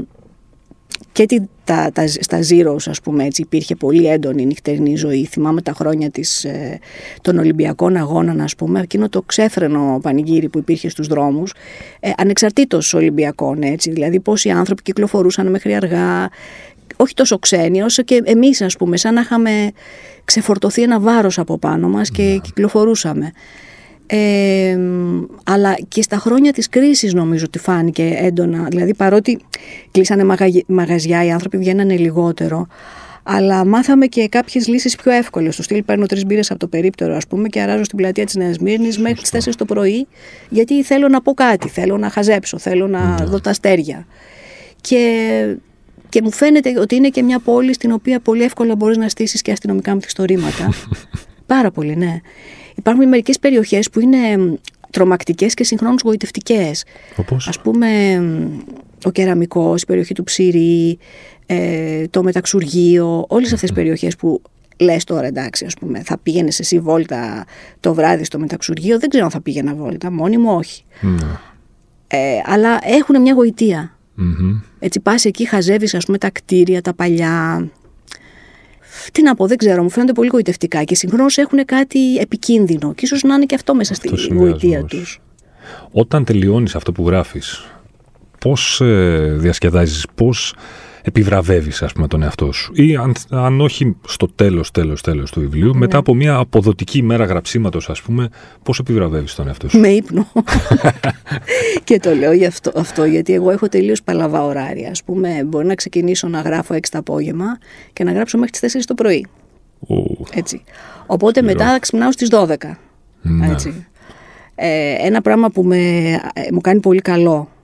και 1.12 1.26
τη, 1.26 1.38
τα, 1.64 1.90
τα, 1.94 2.08
στα 2.08 2.40
Zeros 2.50 2.84
ας 2.86 3.02
πούμε 3.02 3.24
έτσι 3.24 3.42
υπήρχε 3.42 3.76
πολύ 3.76 4.08
έντονη 4.08 4.46
νυχτερινή 4.46 4.96
ζωή. 4.96 5.26
Θυμάμαι 5.26 5.62
τα 5.62 5.72
χρόνια 5.72 6.10
της, 6.10 6.44
ε, 6.44 6.80
των 7.22 7.38
Ολυμπιακών 7.38 7.96
Αγώνων 7.96 8.42
ας 8.42 8.56
πούμε, 8.56 8.80
εκείνο 8.80 9.10
το 9.10 9.22
ξέφρενο 9.22 10.00
πανηγύρι 10.02 10.50
που 10.50 10.58
υπήρχε 10.58 10.90
στους 10.90 11.08
δρόμους, 11.08 11.54
ε, 12.00 12.12
ανεξαρτήτως 12.18 12.94
Ολυμπιακών 12.94 13.62
έτσι, 13.62 13.92
δηλαδή 13.92 14.20
πόσοι 14.20 14.50
άνθρωποι 14.50 14.82
κυκλοφορούσαν 14.82 15.50
μέχρι 15.50 15.76
αργά, 15.76 16.30
όχι 16.96 17.14
τόσο 17.14 17.40
ξένοι 17.40 17.82
όσο 17.82 18.04
και 18.04 18.22
εμείς 18.26 18.62
ας 18.62 18.76
πούμε, 18.76 18.98
σαν 18.98 19.14
να 19.14 19.22
είχαμε 19.22 19.72
ξεφορτωθεί 20.26 20.82
ένα 20.82 21.00
βάρος 21.00 21.40
από 21.40 21.58
πάνω 21.58 21.90
μας 21.90 22.10
και 22.10 22.40
κυκλοφορούσαμε. 22.44 23.32
Ε, 24.08 24.80
αλλά 25.44 25.76
και 25.88 26.02
στα 26.02 26.18
χρόνια 26.18 26.54
της 26.54 26.70
κρίσης 26.70 27.14
νομίζω 27.14 27.44
ότι 27.48 27.60
φάνηκε 27.60 28.18
έντονα. 28.22 28.64
Δηλαδή 28.70 28.94
παρότι 28.94 29.40
κλείσανε 29.92 30.24
μαγα- 30.24 30.64
μαγαζιά, 30.68 31.26
οι 31.26 31.32
άνθρωποι 31.32 31.58
βγαίνανε 31.58 31.96
λιγότερο. 31.98 32.68
Αλλά 33.28 33.66
μάθαμε 33.66 34.06
και 34.06 34.28
κάποιες 34.28 34.68
λύσεις 34.68 34.96
πιο 34.96 35.12
εύκολες. 35.12 35.54
Στο 35.54 35.64
στυλ 35.64 35.84
παίρνω 35.84 36.06
τρεις 36.06 36.26
μπύρες 36.26 36.52
από 36.52 36.60
το 36.60 36.68
περίπτερο, 36.68 37.16
ας 37.16 37.28
πούμε, 37.28 37.48
και 37.48 37.60
αράζω 37.62 37.84
στην 37.84 37.98
πλατεία 37.98 38.26
της 38.26 38.36
Νέας 38.36 38.58
Μύρνης 38.58 39.00
μέχρι 39.00 39.22
τις 39.22 39.30
4 39.30 39.56
το 39.56 39.66
πρωί, 39.66 40.08
γιατί 40.50 40.84
θέλω 40.84 41.08
να 41.08 41.22
πω 41.22 41.34
κάτι, 41.34 41.70
θέλω 41.70 41.98
να 41.98 42.10
χαζέψω, 42.10 42.58
θέλω 42.58 42.88
να 42.88 43.16
δω 43.16 43.40
τα 43.40 43.50
αστέρια. 43.50 44.06
Και, 44.82 45.56
και 46.10 46.22
μου 46.22 46.32
φαίνεται 46.32 46.80
ότι 46.80 46.96
είναι 46.96 47.10
και 47.10 47.24
μια 47.24 47.40
πόλη 47.40 47.74
στην 47.74 47.92
οποία 47.92 48.20
πολύ 48.20 48.44
εύκολα 48.44 48.76
μπορείς 48.76 48.98
να 48.98 49.10
στήσεις 49.10 49.42
και 49.42 49.52
αστυνομικά 49.52 49.94
μυθιστορήματα. 49.94 50.70
Πάρα 51.46 51.72
πολύ, 51.72 51.96
ναι. 51.96 52.22
Υπάρχουν 52.76 53.08
μερικές 53.08 53.40
περιοχές 53.40 53.90
που 53.90 54.00
είναι 54.00 54.18
τρομακτικές 54.90 55.54
και 55.54 55.64
συγχρόνως 55.64 56.02
γοητευτικές. 56.02 56.86
Όπως; 57.16 57.48
Ας 57.48 57.60
πούμε 57.60 58.22
ο 59.04 59.12
Κεραμικός, 59.12 59.82
η 59.82 59.86
περιοχή 59.86 60.14
του 60.14 60.24
Ψηρή, 60.24 60.98
ε, 61.46 62.08
το 62.08 62.24
Μεταξουργείο, 62.24 63.26
όλες 63.28 63.54
αυτές 63.54 63.70
τις 63.70 63.80
περιοχές 63.80 64.16
που 64.16 64.42
λες 64.78 65.04
τώρα 65.04 65.28
εντάξει 65.28 65.66
ας 65.66 65.74
πούμε 65.74 66.02
θα 66.04 66.18
πήγαινες 66.18 66.60
εσύ 66.60 66.80
βόλτα 66.80 67.46
το 67.80 67.94
βράδυ 67.94 68.24
στο 68.24 68.40
Μεταξουργείο, 68.40 69.00
δεν 69.00 69.10
ξέρω 69.10 69.26
αν 69.26 69.32
θα 69.32 69.42
πήγαινα 69.42 69.76
βόλτα, 69.76 70.12
μόνη 70.12 70.38
μου 70.38 70.52
όχι. 70.52 70.84
Ναι. 71.02 71.28
Ε, 72.08 72.42
αλλά 72.46 72.80
έχουν 72.84 73.22
μια 73.22 73.34
γοητεία. 73.34 73.98
Μμμ. 74.16 74.62
Έτσι 74.80 75.00
πας 75.00 75.26
εκεί, 75.26 75.48
χαζεύεις 75.48 75.94
ας 75.94 76.06
πούμε 76.06 76.18
τα 76.18 76.30
κτίρια, 76.30 76.82
τα 76.82 76.94
παλιά. 76.94 77.68
Τι 79.12 79.22
να 79.22 79.36
πω, 79.36 79.48
δεν 79.48 79.58
ξέρω, 79.58 79.84
μου 79.84 79.90
φαίνονται 79.90 80.12
πολύ 80.14 80.30
γοητευτικά 80.34 80.84
και 80.84 80.96
συγχρόνως 80.96 81.38
έχουν 81.38 81.66
κάτι 81.66 82.18
επικίνδυνο 82.18 82.94
και 82.94 83.06
ίσως 83.06 83.24
να 83.24 83.36
είναι 83.36 83.46
και 83.46 83.56
αυτό 83.56 83.76
μέσα 83.76 83.94
στη 83.94 84.08
Αυτός 84.08 84.22
συνδυασμός. 84.24 84.62
γοητεία 84.62 84.84
τους. 84.84 85.20
Όταν 85.92 86.24
τελειώνεις 86.26 86.76
αυτό 86.76 86.92
που 86.92 87.08
γράφεις, 87.08 87.66
πώς 88.40 88.82
ε, 88.82 89.36
διασκεδάζεις, 89.40 90.06
πώς 90.16 90.56
επιβραβεύεις 91.08 91.82
ας 91.82 91.94
πούμε 91.94 92.08
τον 92.08 92.24
εαυτό 92.24 92.52
σου 92.52 92.72
ή 92.76 92.96
αν, 92.96 93.14
αν 93.30 93.62
όχι 93.62 93.96
στο 94.08 94.28
τέλος, 94.36 94.72
τέλος, 94.72 95.02
τέλος 95.02 95.32
του 95.32 95.40
βιβλίου, 95.40 95.72
Ναι. 95.72 95.78
μετά 95.78 95.98
από 95.98 96.14
μια 96.14 96.36
αποδοτική 96.36 97.02
μέρα 97.04 97.26
γραψίματος 97.26 97.90
ας 97.90 98.02
πούμε, 98.02 98.30
πώς 98.64 98.80
επιβραβεύεις 98.80 99.36
τον 99.36 99.48
εαυτό 99.48 99.70
σου; 99.70 99.80
Με 99.80 99.88
ύπνο. 99.88 100.28
και 101.84 102.00
το 102.00 102.14
λέω 102.16 102.32
γι' 102.34 102.46
αυτό, 102.46 102.72
αυτό, 102.76 103.06
γιατί 103.06 103.34
εγώ 103.34 103.52
έχω 103.52 103.68
τελείως 103.70 104.04
παλαβά 104.04 104.44
ωράρια. 104.46 104.90
Ας 104.90 105.04
πούμε, 105.04 105.44
μπορεί 105.46 105.66
να 105.66 105.76
ξεκινήσω 105.76 106.28
να 106.28 106.42
γράφω 106.42 106.74
6 106.74 106.80
το 106.92 106.98
απόγευμα 106.98 107.46
και 107.94 108.04
να 108.04 108.12
γράψω 108.12 108.38
μέχρι 108.38 108.52
τις 108.60 108.62
4 108.62 108.86
το 108.86 108.94
πρωί. 108.94 109.26
Ου, 109.80 110.26
Έτσι. 110.34 110.64
Οπότε 111.06 111.40
Σκληρό. 111.40 111.58
μετά 111.58 111.80
ξυπνάω 111.80 112.12
στις 112.12 112.30
12. 112.32 112.78
ναι. 113.22 113.48
Έτσι. 113.52 113.86
Ε, 114.56 114.96
ένα 115.06 115.22
πράγμα 115.22 115.50
που 115.50 115.64
με, 115.64 115.78
ε, 116.34 116.42
μου 116.52 116.62
κάνει 116.62 116.80
πολύ 116.80 117.02
καλό 117.02 117.50
ε, 117.50 117.55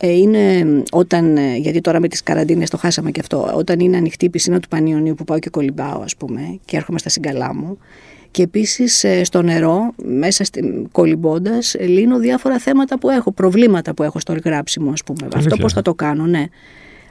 είναι 0.00 0.66
όταν, 0.92 1.36
ε, 1.36 1.56
γιατί 1.56 1.80
τώρα 1.80 2.00
με 2.00 2.08
τις 2.08 2.22
καραντίνες 2.22 2.70
το 2.70 2.76
χάσαμε 2.76 3.10
και 3.10 3.20
αυτό, 3.20 3.50
όταν 3.54 3.80
είναι 3.80 3.96
ανοιχτή 3.96 4.24
η 4.24 4.30
πισίνα 4.30 4.60
του 4.60 4.68
Πανιωνίου 4.68 5.14
που 5.14 5.24
πάω 5.24 5.38
και 5.38 5.50
κολυμπάω 5.50 6.00
ας 6.00 6.16
πούμε 6.16 6.58
και 6.64 6.76
έρχομαι 6.76 6.98
στα 6.98 7.08
συγκαλά 7.08 7.54
μου 7.54 7.78
και 8.36 8.42
επίσης 8.42 9.04
ε, 9.04 9.24
στο 9.24 9.42
νερό, 9.42 9.92
μέσα 10.04 10.44
στη, 10.44 10.86
κολυμπώντας, 10.92 11.74
ε, 11.74 11.86
λύνω 11.86 12.18
διάφορα 12.18 12.58
θέματα 12.58 12.98
που 12.98 13.10
έχω, 13.10 13.32
προβλήματα 13.32 13.94
που 13.94 14.02
έχω 14.02 14.18
στο 14.18 14.36
γράψιμο 14.44 14.90
ας 14.90 15.04
πούμε. 15.04 15.18
Αυτό 15.26 15.38
Αλήθεια. 15.38 15.56
πώς 15.56 15.72
θα 15.72 15.82
το 15.82 15.94
κάνω, 15.94 16.26
ναι. 16.26 16.44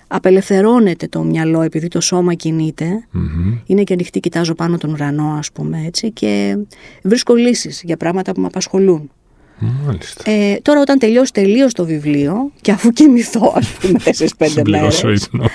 Απελευθερώνεται 0.07 1.07
το 1.07 1.23
μυαλό 1.23 1.61
επειδή 1.61 1.87
το 1.87 2.01
σώμα 2.01 2.33
κινείται 2.33 3.07
Μμμ. 3.11 3.57
είναι 3.65 3.83
και 3.83 3.93
ανοιχτή, 3.93 4.19
κοιτάζω 4.19 4.53
πάνω 4.53 4.77
τον 4.77 4.91
ουρανό, 4.91 5.35
ας 5.37 5.51
πούμε 5.51 5.83
έτσι, 5.85 6.11
και 6.11 6.57
βρίσκω 7.03 7.33
λύσεις 7.33 7.81
για 7.83 7.97
πράγματα 7.97 8.31
που 8.31 8.41
με 8.41 8.47
απασχολούν. 8.47 9.11
Μάλιστα. 9.59 10.31
Ε, 10.31 10.55
τώρα, 10.61 10.81
όταν 10.81 10.99
τελειώσει 10.99 11.31
τελείω 11.33 11.67
το 11.71 11.85
βιβλίο, 11.85 12.51
και 12.61 12.71
αφού 12.71 12.89
κοιμηθώ, 12.89 13.53
ας 13.55 13.69
πούμε, 13.69 13.99
4-5 14.05 14.09
μέρες, 14.39 14.53
Συμπληρώσω 14.53 15.09
ύπνο. 15.11 15.45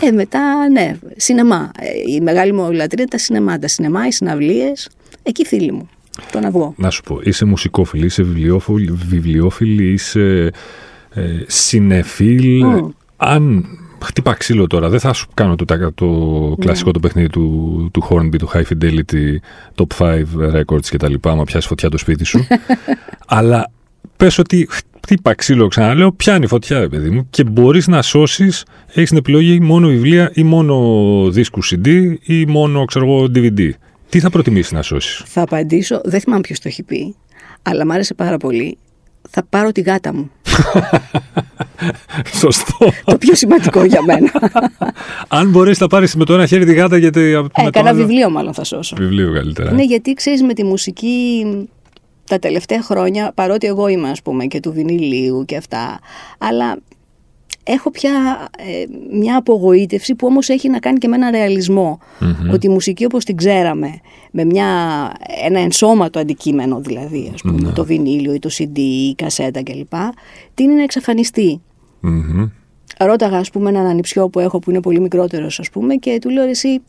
ε, 0.00 0.10
μετά, 0.10 0.68
ναι, 0.68 0.96
σινεμά. 1.16 1.70
Ε, 1.78 2.12
η 2.14 2.20
μεγάλη 2.20 2.52
μου 2.52 2.62
λατρεία 2.62 2.88
είναι 2.98 3.08
τα 3.08 3.18
σινεμά. 3.18 3.58
Τα 3.58 3.68
σινεμά, 3.68 4.06
οι 4.06 4.12
συναυλίες, 4.12 4.88
εκεί 5.22 5.44
φίλοι 5.46 5.72
μου, 5.72 5.88
τον 6.32 6.44
αυγό. 6.44 6.74
Να 6.76 6.90
σου 6.90 7.02
πω, 7.02 7.20
είσαι 7.22 7.44
μουσικόφιλη, 7.44 8.04
είσαι 8.04 8.22
βιβλιόφιλη, 8.22 8.90
βιβλιόφιλη 8.90 9.92
είσαι 9.92 10.50
ε, 11.14 11.22
συνεφίλ. 11.46 12.64
Μμ. 12.64 12.88
Αν 13.16 13.64
χτύπα 14.04 14.32
ξύλο 14.34 14.66
τώρα, 14.66 14.88
δεν 14.88 15.00
θα 15.00 15.12
σου 15.12 15.28
κάνω 15.34 15.54
το, 15.56 15.64
τα- 15.64 15.92
το 15.94 16.06
κλασικό 16.60 16.90
το 16.90 17.00
παιχνίδι 17.00 17.28
του, 17.28 17.88
του 17.92 18.06
Hornby, 18.10 18.36
του 18.38 18.50
High 18.54 18.62
Fidelity, 18.62 19.36
Top 19.74 20.04
5 20.06 20.22
Records 20.60 20.86
και 20.86 20.96
τα 20.96 21.08
λοιπά, 21.08 21.30
άμα 21.30 21.44
πιάσεις 21.44 21.66
φωτιά 21.68 21.88
το 21.88 21.98
σπίτι 21.98 22.24
σου. 22.24 22.46
Αλλά 23.26 23.70
πες 24.16 24.38
ότι 24.38 24.68
χτύπα 24.70 25.34
ξύλο, 25.34 25.66
ξαναλέω, 25.68 26.12
πιάνει 26.12 26.46
φωτιά, 26.46 26.78
ρε 26.80 26.88
παιδί 26.88 27.10
μου, 27.10 27.26
και 27.30 27.44
μπορείς 27.44 27.86
να 27.86 28.02
σώσεις, 28.02 28.64
έχεις 28.86 29.08
την 29.08 29.18
επιλογή 29.18 29.60
μόνο 29.60 29.88
βιβλία 29.88 30.30
ή 30.34 30.42
μόνο 30.42 30.76
δίσκου 31.30 31.64
CD 31.64 32.14
ή 32.22 32.46
μόνο, 32.46 32.84
ξέρω 32.84 33.04
εγώ, 33.04 33.24
DVD. 33.34 33.70
Τι 34.08 34.20
θα 34.20 34.30
προτιμήσεις 34.30 34.72
να 34.72 34.82
σώσεις; 34.82 35.22
Θα 35.26 35.42
απαντήσω, 35.42 36.00
δεν 36.04 36.20
θυμάμαι 36.20 36.40
ποιος 36.40 36.58
το 36.58 36.68
έχει 36.68 36.82
πει, 36.82 37.14
αλλά 37.62 37.86
μ' 37.86 37.90
άρεσε 37.90 38.14
πάρα 38.14 38.36
πολύ. 38.36 38.78
Θα 39.30 39.42
πάρω 39.48 39.72
τη 39.72 39.80
γάτα 39.80 40.14
μου. 40.14 40.30
Σωστό. 42.40 42.78
το 43.04 43.16
πιο 43.18 43.34
σημαντικό 43.34 43.84
για 43.84 44.02
μένα. 44.02 44.30
Αν 45.28 45.50
μπορέσει 45.50 45.82
να 45.82 45.88
πάρεις 45.88 46.14
με 46.14 46.24
το 46.24 46.34
ένα 46.34 46.46
χέρι 46.46 46.64
τη 46.64 46.74
γάτα, 46.74 46.96
γιατί. 46.96 47.20
Ε, 47.20 47.70
κανένα 47.70 47.94
βιβλίο, 47.94 48.30
μάλλον 48.30 48.54
θα 48.54 48.64
σώσω. 48.64 48.96
Βιβλίο 48.96 49.32
καλύτερα. 49.32 49.72
Ναι, 49.72 49.82
γιατί 49.82 50.12
ξέρεις 50.12 50.42
με 50.42 50.52
τη 50.52 50.64
μουσική 50.64 51.46
τα 52.28 52.38
τελευταία 52.38 52.82
χρόνια, 52.82 53.32
παρότι 53.34 53.66
εγώ 53.66 53.88
είμαι, 53.88 54.10
ας 54.10 54.22
πούμε, 54.22 54.44
και 54.44 54.60
του 54.60 54.72
βινιλίου 54.72 55.44
και 55.44 55.56
αυτά, 55.56 55.98
αλλά 56.38 56.78
έχω 57.64 57.90
πια 57.90 58.12
ε, 58.58 58.84
μια 59.18 59.36
απογοήτευση 59.36 60.14
που 60.14 60.26
όμως 60.26 60.48
έχει 60.48 60.68
να 60.68 60.78
κάνει 60.78 60.98
και 60.98 61.08
με 61.08 61.16
ένα 61.16 61.30
Ότι 62.52 62.66
η 62.66 62.68
μουσική 62.68 63.04
όπως 63.04 63.24
την 63.24 63.36
ξέραμε, 63.36 64.00
με 64.30 64.44
μια, 64.44 64.66
ένα 65.44 65.60
ενσώματο 65.60 66.18
αντικείμενο 66.18 66.80
δηλαδή, 66.80 67.30
ας 67.34 67.40
πουμε 67.40 67.72
το 67.72 67.84
βινίλιο 67.84 68.34
ή 68.34 68.38
το 68.38 68.50
CD 68.52 68.78
ή 68.78 69.08
η 69.08 69.14
κασέτα 69.14 69.62
κλπ, 69.62 69.92
την 70.54 70.64
είναι 70.64 70.74
να 70.74 70.82
εξαφανιστεί. 70.82 71.60
Ρώταγα 72.98 73.38
ας 73.38 73.50
πούμε 73.50 73.68
έναν 73.68 73.86
ανιψιό 73.86 74.28
που 74.28 74.40
έχω 74.40 74.58
που 74.58 74.70
είναι 74.70 74.80
πολύ 74.80 75.00
μικρότερος 75.00 75.60
ας 75.60 75.70
πούμε 75.70 75.94
και 75.94 76.18
του 76.20 76.30
λέω 76.30 76.44
εσύ 76.44 76.80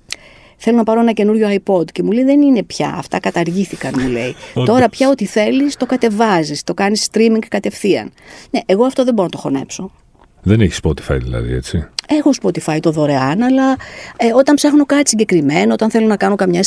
θέλω 0.57 0.77
να 0.77 0.83
πάρω 0.83 0.99
ένα 0.99 1.11
καινούριο 1.11 1.47
iPod 1.49 1.91
και 1.91 2.03
μου 2.03 2.11
λέει 2.11 2.23
δεν 2.23 2.41
είναι 2.41 2.63
πια, 2.63 2.93
αυτά 2.97 3.19
καταργήθηκαν 3.19 3.93
μου 3.99 4.07
λέει. 4.07 4.35
Τώρα 4.69 4.89
πια 4.89 5.09
ό,τι 5.09 5.25
θέλεις 5.25 5.75
το 5.75 5.85
κατεβάζεις, 5.85 6.63
το 6.63 6.73
κάνεις 6.73 7.07
streaming 7.11 7.45
κατευθείαν. 7.47 8.11
Ναι, 8.51 8.59
εγώ 8.65 8.85
αυτό 8.85 9.03
δεν 9.03 9.13
μπορώ 9.13 9.25
να 9.25 9.31
το 9.31 9.37
χωνέψω. 9.37 9.91
Δεν 10.41 10.61
έχεις 10.61 10.79
Spotify 10.83 11.17
δηλαδή, 11.21 11.53
έτσι; 11.53 11.87
Έχω 12.07 12.29
Spotify 12.41 12.77
το 12.79 12.91
δωρεάν, 12.91 13.41
αλλά 13.41 13.75
ε, 14.17 14.33
όταν 14.33 14.55
ψάχνω 14.55 14.85
κάτι 14.85 15.09
συγκεκριμένο, 15.09 15.73
όταν 15.73 15.89
θέλω 15.89 16.07
να 16.07 16.17
κάνω 16.17 16.35
καμιά 16.35 16.63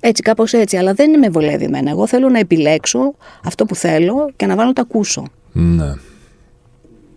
έτσι 0.00 0.22
κάπως 0.22 0.52
έτσι, 0.52 0.76
αλλά 0.76 0.94
δεν 0.94 1.18
με 1.18 1.28
βολεύει 1.28 1.64
εμένα. 1.64 1.90
Εγώ 1.90 2.06
θέλω 2.06 2.28
να 2.28 2.38
επιλέξω 2.38 3.14
αυτό 3.44 3.64
που 3.64 3.74
θέλω 3.74 4.30
και 4.36 4.46
να 4.46 4.56
βάλω 4.56 4.72
το 4.72 4.80
ακούσω. 4.80 5.24
Ναι. 5.52 5.92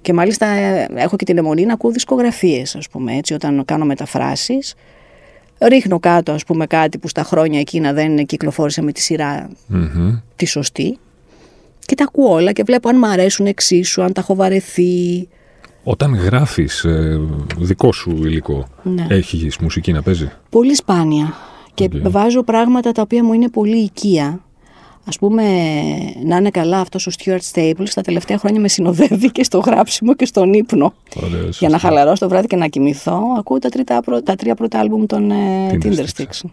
Και 0.04 0.14
μάλιστα 0.14 0.46
ε, 0.46 0.88
έχω 0.96 1.16
και 1.16 1.26
την 1.26 1.38
αιμονή 1.38 1.66
να 1.66 1.74
ακούω 1.74 1.92
δισκογραφίες, 1.92 2.76
ας 2.76 2.90
πούμε, 2.90 3.16
έτσι, 3.16 3.34
όταν 3.34 3.66
κάνω 3.66 3.86
μεταφράσεις. 3.86 4.76
Ρίχνω 5.68 6.00
κάτω, 6.00 6.32
ας 6.32 6.44
πούμε, 6.44 6.66
κάτι 6.66 6.98
που 6.98 7.08
στα 7.08 7.24
χρόνια 7.24 7.60
εκείνα 7.60 7.94
δεν 7.94 8.26
κυκλοφόρησε 8.26 8.82
με 8.82 8.92
τη 8.92 9.02
σειρα 9.02 9.50
τη 10.36 10.46
σωστή 10.46 10.98
και 11.86 11.96
τα 11.96 12.04
ακούω 12.04 12.32
όλα 12.32 12.52
και 12.52 12.64
βλέπω 12.64 12.90
αν 12.90 12.98
μου 13.00 13.08
αρέσουν 13.08 13.46
εξίσου, 13.46 14.04
αν 14.04 14.14
τα 14.14 14.22
έχω 14.22 14.36
βαρεθεί. 14.36 15.28
Όταν 15.84 16.16
γράφεις 16.16 16.84
ε, 16.84 17.20
δικό 17.58 17.92
σου 17.92 18.10
υλικό, 18.10 18.68
ναι. 18.84 19.06
έχεις 19.10 19.58
μουσική 19.58 19.92
να 19.92 20.02
παίζει; 20.02 20.32
Πολύ 20.50 20.76
σπάνια. 20.76 21.34
Και 21.74 21.90
βάζω 22.04 22.44
πράγματα 22.44 22.92
τα 22.92 23.02
οποία 23.02 23.24
μου 23.24 23.34
είναι 23.34 23.50
πολύ 23.50 23.78
οικία. 23.78 24.40
Ας 25.06 25.18
πούμε, 25.18 25.44
να 26.26 26.38
είναι 26.38 26.50
καλά 26.50 26.80
αυτός 26.80 27.08
ο 27.08 27.12
Stuart 27.18 27.52
Staples, 27.54 27.90
τα 27.94 28.02
τελευταία 28.02 28.38
χρόνια 28.38 28.60
με 28.60 28.68
συνοδεύει 28.68 29.32
και 29.32 29.44
στο 29.44 29.60
γράψιμο 29.60 30.16
και 30.16 30.26
στον 30.26 30.54
ύπνο. 30.54 30.94
Για 31.60 31.70
να 31.70 31.78
χαλαρώσω 31.80 32.20
το 32.20 32.30
βράδυ 32.30 32.48
και 32.48 32.56
να 32.56 32.68
κοιμηθώ, 32.68 33.20
ακούω 33.38 33.60
τα, 33.60 33.70
τα 34.24 34.36
τρία 34.36 34.56
πρώτα 34.56 34.80
άλμπουμ 34.80 35.06
των 35.06 35.32
ε, 35.32 35.78
Tindersticks. 35.84 36.50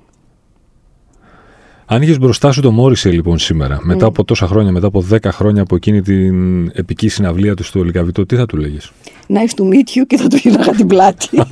Αν 1.93 2.03
είχες 2.03 2.19
μπροστά 2.19 2.53
σου 2.53 2.61
το 2.61 2.71
Μόρισε 2.71 3.11
λοιπόν 3.11 3.39
σήμερα, 3.39 3.79
μετά 3.83 4.07
από 4.07 4.25
τόσα 4.25 4.47
χρόνια, 4.47 4.73
μετά 4.73 4.87
από 4.87 5.05
10 5.11 5.17
χρόνια 5.25 5.63
από 5.63 5.77
εκείνη 5.77 6.03
την 6.03 6.67
επική 6.75 7.09
συναυλία 7.09 7.55
του 7.55 7.65
στο 7.65 7.83
Λικαβιτό, 7.83 8.27
τι 8.27 8.37
θα 8.37 8.47
του 8.47 8.57
λέγες; 8.57 8.93
Nice 9.29 9.61
to 9.61 9.65
meet 9.65 9.99
you 9.99 10.07
και 10.07 10.17
θα 10.17 10.29
του 10.29 10.37
γύρναγα 10.37 10.73
την 10.73 10.87
πλάτη. 10.87 11.29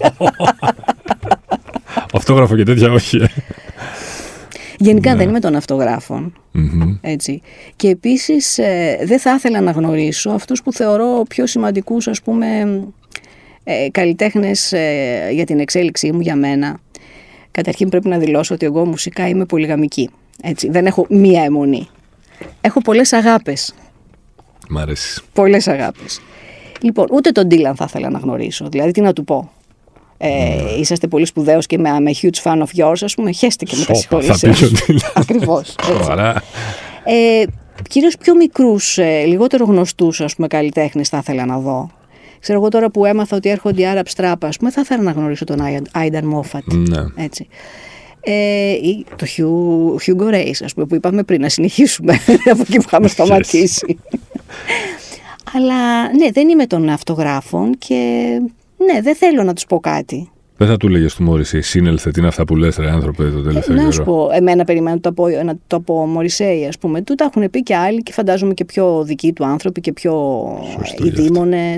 Αυτόγραφο 2.13 2.57
και 2.57 2.63
τέτοια 2.63 2.93
όχι. 2.93 3.19
Ε. 4.81 4.85
Γενικά 4.85 5.17
δεν 5.17 5.29
είμαι 5.29 5.41
των 5.41 5.55
αυτογραφων 5.55 6.33
Έτσι. 7.01 7.41
Και 7.77 7.89
επίσης 7.89 8.59
ε, 8.59 8.99
δεν 9.05 9.19
θα 9.19 9.35
ήθελα 9.35 9.61
να 9.61 9.71
γνωρίσω 9.71 10.31
αυτούς 10.31 10.63
που 10.63 10.73
θεωρώ 10.73 11.23
πιο 11.29 11.47
σημαντικούς 11.47 12.09
ας 12.09 12.23
πούμε 12.23 12.47
ε, 13.65 13.89
καλλιτέχνες 13.91 14.73
ε, 14.73 15.29
για 15.33 15.45
την 15.45 15.59
εξέλιξή 15.61 16.13
μου, 16.13 16.21
για 16.21 16.37
μένα. 16.37 16.81
Καταρχήν 17.51 17.89
πρέπει 17.89 18.09
να 18.09 18.19
δηλώσω 18.19 18.55
ότι 18.55 18.67
εγώ 18.67 18.85
μουσικά 18.87 19.29
είμαι 19.29 19.45
πολυγαμική. 19.45 20.11
Έτσι, 20.43 20.71
δεν 20.71 20.87
έχω 20.87 21.07
μία 21.09 21.43
αιμονή. 21.43 21.89
Έχω 22.61 22.81
πολλές 22.81 23.13
αγάπες. 23.13 23.75
Μ' 24.69 24.79
αρέσεις. 24.79 25.23
Πολλές 25.33 25.69
αγάπες. 25.69 26.21
Λοιπόν, 26.81 27.07
ούτε 27.11 27.31
τον 27.31 27.47
Ντίλαν 27.47 27.77
θα 27.77 27.85
ήθελα 27.89 28.11
να 28.11 28.19
γνωρίσω. 28.19 28.69
Δηλαδή, 28.69 28.91
τι 28.91 29.01
να 29.01 29.13
του 29.13 29.25
πω. 29.25 29.53
Ε, 30.19 30.29
mm. 30.29 30.79
Είσαστε 30.79 31.07
πολύ 31.07 31.27
σπουδαίος 31.27 31.67
και 31.67 31.77
είμαι, 31.79 31.89
είμαι 31.89 32.11
huge 32.23 32.43
fan 32.43 32.59
of 32.59 32.85
yours, 32.85 32.99
ας 33.03 33.15
πούμε, 33.15 33.33
χέστηκε 33.33 33.77
με 33.77 33.85
τα 33.85 33.95
συγχωρήσεις. 33.95 34.45
Ακριβώς. 35.15 35.75
ε, 37.05 37.45
κυρίως 37.89 38.17
πιο 38.17 38.35
μικρούς, 38.35 38.99
ε, 38.99 39.25
λιγότερο 39.27 39.65
γνωστούς, 39.65 40.21
ας 40.21 40.35
πούμε, 40.35 40.47
καλλιτέχνες 40.47 41.09
θα 41.09 41.19
ήθελα 41.19 41.47
να 41.47 41.59
δω. 41.59 41.91
Ξέρω 42.41 42.59
εγώ 42.59 42.69
τώρα 42.69 42.91
που 42.91 43.05
έμαθα 43.05 43.37
ότι 43.37 43.49
έρχονται 43.49 43.83
οι 43.83 43.87
Arab 43.95 44.17
Strap, 44.17 44.35
ας 44.41 44.57
πούμε, 44.57 44.71
θα 44.71 44.81
ήθελα 44.81 45.03
να 45.03 45.11
γνωρίσω 45.11 45.45
τον 45.45 45.61
Άινταν 45.93 46.25
Μόφατ. 46.25 46.63
Ναι. 46.73 47.05
Έτσι. 47.17 47.49
Ε, 48.21 48.71
ή 48.71 49.07
το 49.17 49.27
Hugo 50.07 50.35
Race, 50.35 50.61
ας 50.65 50.75
πούμε, 50.75 50.87
που 50.87 50.95
είπαμε 50.95 51.23
πριν, 51.23 51.41
να 51.41 51.49
συνεχίσουμε 51.49 52.13
από 52.53 52.61
εκεί 52.61 52.77
που 52.77 52.85
είχαμε 52.87 53.09
σταματήσει. 53.09 53.99
Αλλά 55.55 56.13
ναι, 56.17 56.31
δεν 56.31 56.49
είμαι 56.49 56.67
των 56.67 56.89
αυτογράφων 56.89 57.79
και 57.79 58.27
ναι, 58.79 59.01
δεν 59.01 59.15
θέλω 59.15 59.43
να 59.43 59.53
τους 59.53 59.67
πω 59.67 59.81
κάτι. 59.81 60.31
Δεν 60.57 60.69
θα 60.69 60.77
του 60.77 60.89
λέγε 60.89 61.07
του 61.17 61.23
Μόρισεϊ, 61.23 61.63
σύνελθε, 61.63 62.11
τι 62.11 62.19
είναι 62.19 62.29
αυτά 62.29 62.45
που 62.45 62.57
λες, 62.57 62.77
ρε 62.77 62.91
άνθρωπε, 62.91 63.31
το 63.31 63.43
τελευταίο 63.43 63.75
καιρό. 63.77 63.87
Να 63.87 63.93
σου 63.93 64.05
πω, 64.05 64.29
εμένα 64.33 64.65
περιμένω 64.65 64.95
να 64.95 65.01
το 65.01 65.13
πω, 65.13 65.29
να 65.29 65.55
το 65.67 65.81
πω 65.81 66.07
Μωρισέη, 66.07 66.67
ας 66.67 66.79
πούμε. 66.79 67.03
Τούτα 67.03 67.25
έχουν 67.25 67.51
πει 67.51 67.63
και 67.63 67.77
άλλοι 67.77 68.03
και 68.03 68.13
φαντάζομαι 68.13 68.55
και 68.55 68.65
πιο 68.65 69.03
δικοί 69.05 69.33
του 69.33 69.45
άνθρωποι 69.45 69.81
και 69.81 69.93
πιο 69.93 70.45
ειδήμονε. 71.05 71.75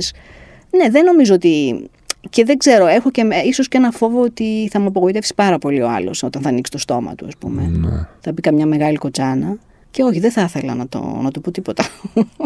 Ναι, 0.70 0.90
δεν 0.90 1.04
νομίζω 1.04 1.34
ότι 1.34 1.84
και 2.30 2.44
δεν 2.44 2.56
ξέρω, 2.56 2.86
έχω 2.86 3.10
και 3.10 3.26
ίσως 3.46 3.68
και 3.68 3.76
ένα 3.76 3.90
φόβο 3.90 4.20
ότι 4.20 4.68
θα 4.70 4.78
με 4.78 4.86
απογοητεύσει 4.86 5.34
πάρα 5.34 5.58
πολύ 5.58 5.82
ο 5.82 5.90
άλλος 5.90 6.22
όταν 6.22 6.42
θα 6.42 6.48
ανοίξει 6.48 6.72
το 6.72 6.78
στόμα 6.78 7.14
του, 7.14 7.26
ας 7.26 7.36
πούμε. 7.38 7.70
Ναι. 7.72 8.06
Θα 8.20 8.34
πει 8.34 8.40
καμιά 8.40 8.66
μεγάλη 8.66 8.96
κοτσάνα. 8.96 9.56
Και 9.90 10.02
όχι, 10.02 10.20
δεν 10.20 10.30
θα 10.30 10.42
ήθελα 10.42 10.74
να, 10.74 10.88
το, 10.88 11.18
να 11.22 11.30
του 11.30 11.40
πω 11.40 11.50
τίποτα. 11.50 11.84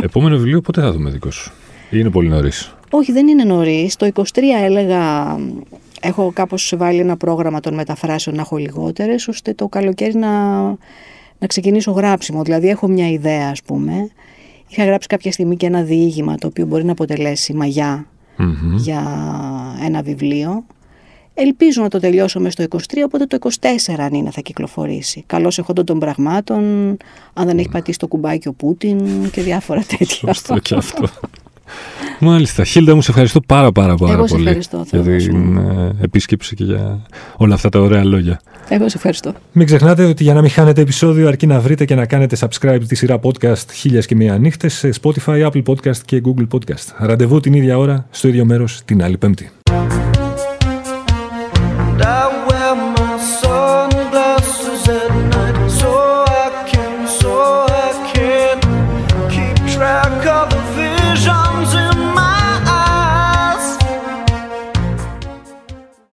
Επόμενο 0.03 0.37
βιβλίο 0.37 0.61
πότε 0.61 0.81
θα 0.81 0.93
δούμε 0.93 1.11
δικό 1.11 1.31
σου; 1.31 1.53
Ή 1.91 1.97
είναι 2.01 2.11
πολύ 2.11 2.29
νωρίς; 2.29 2.75
Όχι, 2.97 3.13
δεν 3.13 3.29
είναι 3.29 3.45
νωρίς. 3.45 3.97
Το 3.97 4.07
23 4.15 4.23
έλεγα. 4.65 5.37
Έχω 6.01 6.33
κάπως 6.35 6.75
βάλει 6.77 7.01
ένα 7.01 7.17
πρόγραμμα 7.17 7.61
των 7.61 7.75
μεταφράσεων 7.75 8.37
να 8.37 8.43
έχω 8.43 8.57
λιγότερες, 8.57 9.29
ώστε 9.29 9.55
το 9.55 9.69
καλοκαίρι 9.69 10.15
να, 10.15 10.63
να 11.39 11.47
ξεκινήσω 11.47 11.91
γράψιμο. 11.91 12.43
Δηλαδή, 12.43 12.69
έχω 12.69 12.89
μια 12.89 13.09
ιδέα, 13.11 13.49
ας 13.51 13.63
πούμε. 13.63 14.11
Είχα 14.69 14.85
γράψει 14.85 15.09
κάποια 15.09 15.33
στιγμή 15.33 15.57
και 15.57 15.67
ένα 15.67 15.83
διήγημα 15.83 16.35
το 16.35 16.47
οποίο 16.47 16.67
μπορεί 16.67 16.85
να 16.85 16.93
αποτελέσει 16.93 17.55
μαγιά 17.55 18.07
για 18.77 19.03
ένα 19.85 20.03
βιβλίο. 20.03 20.65
Ελπίζω 21.35 21.83
να 21.83 21.89
το 21.89 22.01
τελειώσω 22.01 22.41
μέσα 22.41 22.63
στο 22.63 22.79
23, 22.79 23.03
οπότε 23.05 23.27
το 23.27 23.39
24 23.61 23.95
αν 23.99 24.15
είναι 24.15 24.31
θα 24.31 24.41
κυκλοφορήσει. 24.41 25.25
Καλώς 25.27 25.59
εχόντων 25.59 25.85
των 25.85 25.99
πραγμάτων, 25.99 26.63
αν 27.33 27.47
δεν 27.47 27.59
έχει 27.59 27.69
πατήσει 27.69 27.99
το 27.99 28.07
κουμπάκι 28.07 28.49
ο 28.49 28.53
Πούτιν 28.53 29.31
και 29.31 29.43
διάφορα 29.43 29.83
τέτοια. 29.99 30.33
Σωστό 30.33 30.59
και 30.59 30.75
αυτό. 30.75 31.09
Μάλιστα. 32.25 32.65
Χίλτα 32.65 32.95
μου, 32.95 33.03
σε 33.03 33.11
ευχαριστώ 33.11 33.41
πάρα 33.41 33.73
πάρα, 33.73 33.95
πάρα 33.95 34.13
Εγώ 34.13 34.25
πολύ 34.25 34.43
ευχαριστώ, 34.43 34.85
για 34.91 35.03
την 35.03 35.57
ε, 35.57 35.97
επίσκεψη 36.01 36.55
και 36.55 36.65
για 36.65 37.07
όλα 37.37 37.55
αυτά 37.55 37.69
τα 37.69 37.81
ωραία 37.81 38.05
λόγια. 38.05 38.41
Εγώ 38.69 38.89
σε 38.89 38.97
ευχαριστώ. 38.97 39.33
Μην 39.53 39.67
ξεχνάτε 39.67 40.05
ότι 40.05 40.23
για 40.23 40.35
να 40.35 40.41
μην 40.41 40.51
χάνετε 40.51 40.81
επεισόδιο 40.81 41.29
αρκεί 41.29 41.47
να 41.47 41.61
βρείτε 41.61 41.85
και 41.85 41.95
να 41.95 42.07
κάνετε 42.07 42.37
subscribe 42.41 42.81
τη 42.89 42.95
σειρά 42.95 43.21
podcast 43.23 43.71
χίλια 43.73 44.01
και 44.01 44.15
μία 44.15 44.39
νύχτες 44.39 44.75
σε 44.75 44.91
Spotify, 45.03 45.51
Apple 45.51 45.63
Podcast 45.63 45.99
και 46.05 46.23
Google 46.25 46.47
Podcast. 46.51 46.95
Ραντεβού 46.99 47.41
την 47.41 47.53
ίδια 47.53 47.79
ώρα, 47.79 48.07
στο 48.11 48.29
ίδιο 48.29 48.45
μέρος, 48.45 48.83
την 48.85 49.03
άλλη 49.03 49.19
Πέμπτη. 49.19 49.51